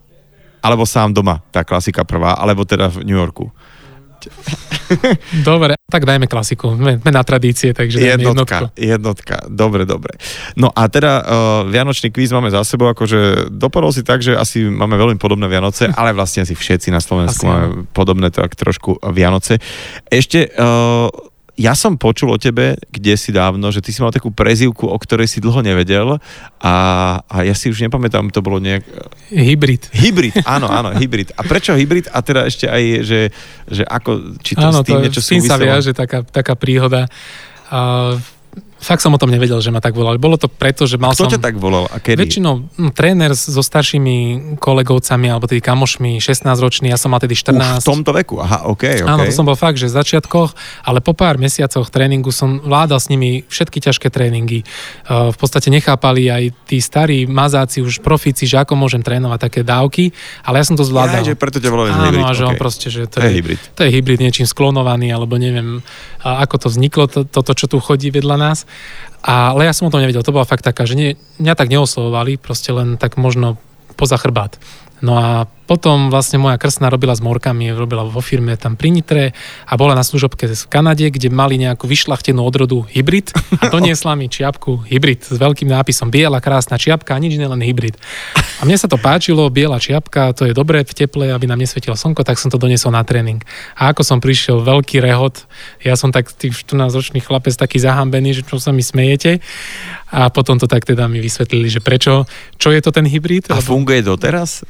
[0.66, 3.54] alebo sám doma, tá klasika prvá, alebo teda v New Yorku.
[5.46, 6.74] Dobre, tak dajme klasiku.
[6.74, 8.82] Sme, na tradície, takže dajme jednotka, jednotku.
[8.82, 10.18] Jednotka, dobre, dobre.
[10.58, 11.26] No a teda uh,
[11.70, 15.94] Vianočný kvíz máme za sebou, akože dopadol si tak, že asi máme veľmi podobné Vianoce,
[15.94, 19.62] ale vlastne asi všetci na Slovensku asi máme podobné tak trošku Vianoce.
[20.10, 21.14] Ešte uh,
[21.56, 24.98] ja som počul o tebe, kde si dávno, že ty si mal takú prezivku, o
[25.00, 26.20] ktorej si dlho nevedel
[26.60, 26.76] a,
[27.24, 28.84] a ja si už nepamätám, to bolo nejak...
[29.32, 29.88] Hybrid.
[29.96, 31.32] Hybrid, áno, áno, hybrid.
[31.40, 32.12] A prečo hybrid?
[32.12, 33.20] A teda ešte aj, že,
[33.72, 35.52] že ako, či to áno, s tým to, niečo súviselo?
[35.56, 37.08] sa vie, že taká, taká príhoda.
[37.72, 38.20] Uh,
[38.86, 40.22] fakt som o tom nevedel, že ma tak volali.
[40.22, 41.34] Bolo to preto, že mal Kto som...
[41.34, 42.22] ťa tak volal a kedy?
[42.22, 44.16] Väčšinou no, tréner so staršími
[44.62, 47.82] kolegovcami alebo tými kamošmi, 16-roční, ja som mal tedy 14.
[47.82, 49.10] Už v tomto veku, aha, OK, OK.
[49.10, 50.54] Áno, to som bol fakt, že v začiatkoch,
[50.86, 54.62] ale po pár mesiacoch tréningu som vládal s nimi všetky ťažké tréningy.
[55.10, 59.60] Uh, v podstate nechápali aj tí starí mazáci, už profíci, že ako môžem trénovať také
[59.66, 60.14] dávky,
[60.46, 61.26] ale ja som to zvládal.
[61.26, 62.22] Ja, že preto ťa volajú Áno, hybrid.
[62.22, 62.52] a že okay.
[62.54, 63.60] on proste, že to, to je, je hybrid.
[63.74, 65.82] To je hybrid niečím sklonovaný, alebo neviem,
[66.22, 68.60] ako to vzniklo, to, toto, čo tu chodí vedľa nás.
[69.26, 72.38] Ale ja som o tom nevedel, to bola fakt taká, že nie, mňa tak neoslovovali,
[72.38, 73.58] proste len tak možno
[73.98, 74.62] poza chrbát.
[75.02, 79.26] No a potom vlastne moja krstná robila s morkami, robila vo firme tam pri Nitre
[79.66, 84.30] a bola na služobke v Kanade, kde mali nejakú vyšlachtenú odrodu hybrid a doniesla mi
[84.30, 87.98] čiapku hybrid s veľkým nápisom biela krásna čiapka a nič iné len hybrid.
[88.62, 91.98] A mne sa to páčilo, biela čiapka, to je dobré v teple, aby nám nesvietilo
[91.98, 93.42] slnko, tak som to doniesol na tréning.
[93.76, 95.50] A ako som prišiel, veľký rehot,
[95.82, 99.42] ja som tak tých 14-ročný chlapec taký zahambený, že čo sa mi smejete.
[100.16, 102.30] A potom to tak teda mi vysvetlili, že prečo,
[102.62, 103.50] čo je to ten hybrid.
[103.52, 104.64] A funguje doteraz?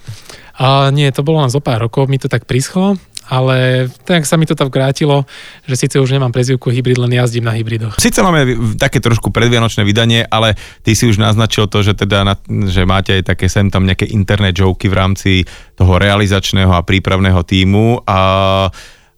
[0.55, 2.95] A nie, to bolo len zo pár rokov, mi to tak prischlo,
[3.27, 5.25] ale tak sa mi to tak vrátilo,
[5.65, 7.97] že síce už nemám prezivku hybrid, len jazdím na hybridoch.
[7.97, 10.53] Sice máme také trošku predvianočné vydanie, ale
[10.85, 12.37] ty si už naznačil to, že teda na,
[12.69, 15.31] že máte aj také sem tam nejaké internet joky v rámci
[15.73, 18.19] toho realizačného a prípravného týmu a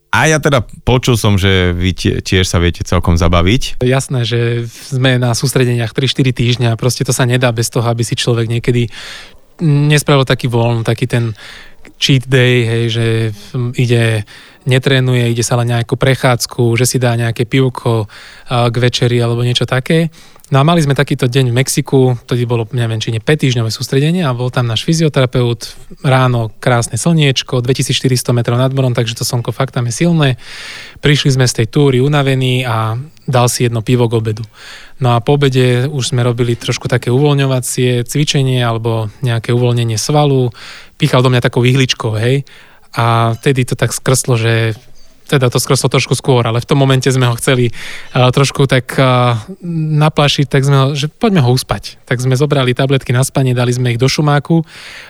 [0.08, 1.92] A ja teda počul som, že vy
[2.24, 3.84] tiež sa viete celkom zabaviť.
[3.84, 8.16] Jasné, že sme na sústredeniach 3-4 týždňa, proste to sa nedá bez toho, aby si
[8.16, 8.88] človek niekedy
[9.64, 11.34] nespravil taký voľn, taký ten
[11.98, 13.06] cheat day, hej, že
[13.80, 14.22] ide,
[14.70, 18.06] netrénuje, ide sa len nejakú prechádzku, že si dá nejaké pivko
[18.48, 20.14] k večeri alebo niečo také.
[20.48, 23.68] No a mali sme takýto deň v Mexiku, tedy bolo, neviem, či nie 5 týždňové
[23.68, 25.76] sústredenie a bol tam náš fyzioterapeut,
[26.08, 30.30] ráno krásne slniečko, 2400 metrov nad morom, takže to slnko fakt tam je silné.
[31.04, 32.96] Prišli sme z tej túry unavení a
[33.28, 34.48] dal si jedno pivo k obedu.
[34.98, 40.50] No a po obede už sme robili trošku také uvoľňovacie cvičenie alebo nejaké uvoľnenie svalu.
[40.98, 42.50] Píchal do mňa takou ihličkou, hej.
[42.98, 44.74] A vtedy to tak skrslo, že
[45.28, 48.96] teda to skreslo trošku skôr, ale v tom momente sme ho chceli uh, trošku tak
[48.96, 49.36] uh,
[50.00, 52.00] naplašiť, tak sme ho, že poďme ho uspať.
[52.08, 54.64] Tak sme zobrali tabletky na spanie, dali sme ich do šumáku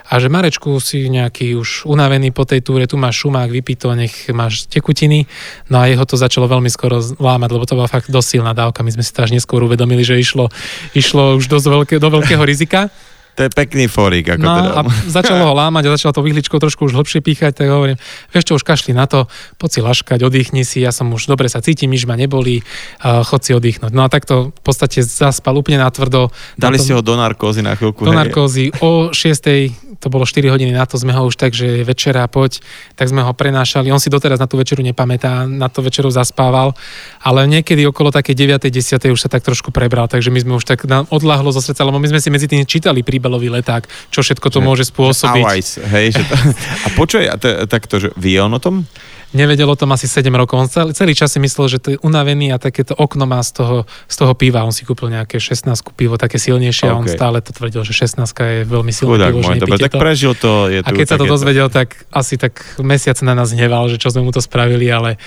[0.09, 3.93] a že Marečku si nejaký už unavený po tej túre, tu máš šumák, vypí to,
[3.93, 5.29] nech máš tekutiny.
[5.69, 8.81] No a jeho to začalo veľmi skoro lámať, lebo to bola fakt dosť silná dávka.
[8.81, 10.49] My sme si to až neskôr uvedomili, že išlo,
[10.97, 12.89] išlo už dosť veľké, do veľkého rizika.
[13.37, 14.33] To je pekný forík.
[14.33, 14.71] Ako no teda.
[14.73, 18.01] a začalo ho lámať a začalo to vyhličkou trošku už hlbšie píchať, tak hovorím,
[18.33, 19.29] vieš čo, už kašli na to,
[19.61, 22.65] poď si laškať, oddychni si, ja som už dobre sa cítim, nič ma nebolí,
[23.05, 23.93] uh, chod si oddychnúť.
[23.93, 26.33] No a takto v podstate zaspal úplne natvrdo.
[26.57, 28.09] Dali ste ho do narkózy na chvíľku.
[28.09, 28.19] Do hej.
[28.25, 32.29] narkózy o 6 to bolo 4 hodiny na to, sme ho už tak, že večera
[32.29, 32.61] poď,
[32.93, 33.89] tak sme ho prenášali.
[33.89, 36.77] On si doteraz na tú večeru nepamätá, na tú večeru zaspával,
[37.21, 38.61] ale niekedy okolo také 9.
[38.69, 39.01] 10.
[39.09, 42.07] už sa tak trošku prebral, takže my sme už tak odláhlo zo srdca, lebo my
[42.13, 45.43] sme si medzi tým čítali príbalový leták, čo všetko to že, môže spôsobiť.
[45.43, 46.35] Že hej, že to,
[46.85, 48.87] a počuj, a to, takto, že vie on o tom?
[49.35, 50.55] Nevedel o tom asi 7 rokov.
[50.55, 53.59] On celý, celý čas si myslel, že to je unavený a takéto okno má z
[53.59, 54.63] toho, z toho piva.
[54.63, 56.93] On si kúpil nejaké 16 pivo, také silnejšie okay.
[56.93, 60.31] a on stále to tvrdil, že 16 je veľmi silné pivo, môj, dobre, tak prežil
[60.37, 60.71] to.
[60.71, 64.13] Je a keď sa to dozvedel, tak asi tak mesiac na nás hneval, že čo
[64.13, 65.19] sme mu to spravili, ale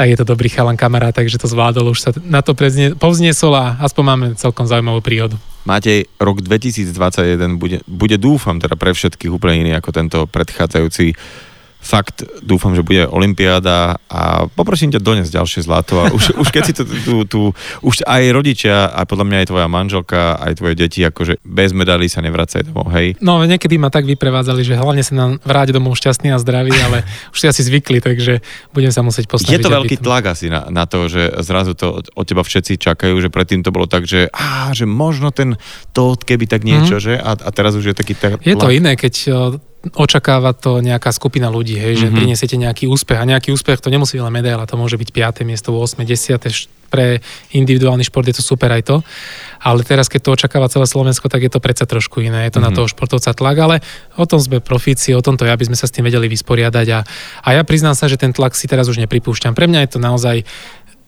[0.00, 2.56] je to dobrý chalan kamarát, takže to zvládol, už sa na to
[2.96, 5.36] povzniesol a aspoň máme celkom zaujímavú príhodu.
[5.62, 11.14] Máte rok 2021 bude, bude dúfam teda pre všetkých úplne iný ako tento predchádzajúci
[11.82, 16.62] fakt dúfam, že bude Olympiáda a poprosím ťa doniesť ďalšie zlato a už, už keď
[16.62, 17.40] si to tu, tu,
[17.82, 22.06] už aj rodičia, a podľa mňa aj tvoja manželka, aj tvoje deti, akože bez medalí
[22.06, 23.18] sa nevracaj domov, hej?
[23.18, 27.02] No, niekedy ma tak vyprevádzali, že hlavne sa nám vráť domov šťastný a zdravý, ale
[27.34, 29.58] už si asi zvykli, takže budem sa musieť postaviť.
[29.58, 33.18] Je to veľký tlak asi na, na to, že zrazu to od teba všetci čakajú,
[33.18, 35.58] že predtým to bolo tak, že, á, že možno ten
[35.90, 37.06] to, keby tak niečo, mm-hmm.
[37.10, 37.14] že?
[37.18, 38.38] A, a teraz už je taký tlak.
[38.46, 39.14] Je to iné, keď
[39.90, 42.18] očakáva to nejaká skupina ľudí, hej, že mm-hmm.
[42.18, 45.42] prinesiete nejaký úspech a nejaký úspech to nemusí len medaila, to môže byť 5.
[45.42, 46.38] miesto, 8., 10.
[46.86, 47.18] pre
[47.50, 48.96] individuálny šport je to super aj to,
[49.58, 52.62] ale teraz keď to očakáva celé Slovensko, tak je to predsa trošku iné, je to
[52.62, 52.66] mm-hmm.
[52.66, 52.76] na mhm.
[52.78, 53.76] toho športovca tlak, ale
[54.14, 57.00] o tom sme profíci, o tomto ja by sme sa s tým vedeli vysporiadať a,
[57.42, 59.58] a ja priznám sa, že ten tlak si teraz už nepripúšťam.
[59.58, 60.36] Pre mňa je to naozaj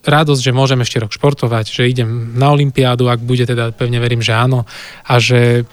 [0.04, 4.20] radosť, že môžem ešte rok športovať, že idem na Olympiádu, ak bude teda, pevne verím,
[4.20, 4.68] že áno,
[5.08, 5.64] a že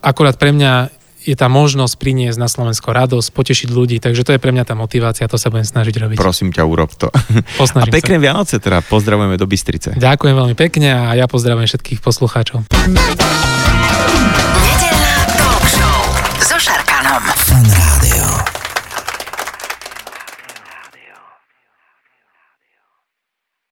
[0.00, 4.38] akurát pre mňa je tá možnosť priniesť na Slovensko radosť, potešiť ľudí, takže to je
[4.38, 6.16] pre mňa tá motivácia, to sa budem snažiť robiť.
[6.20, 7.08] Prosím ťa, urob to.
[7.60, 8.22] Posnažím a pekné sa.
[8.22, 9.96] Vianoce teda, pozdravujeme do Bystrice.
[9.96, 12.68] Ďakujem veľmi pekne a ja pozdravujem všetkých poslucháčov.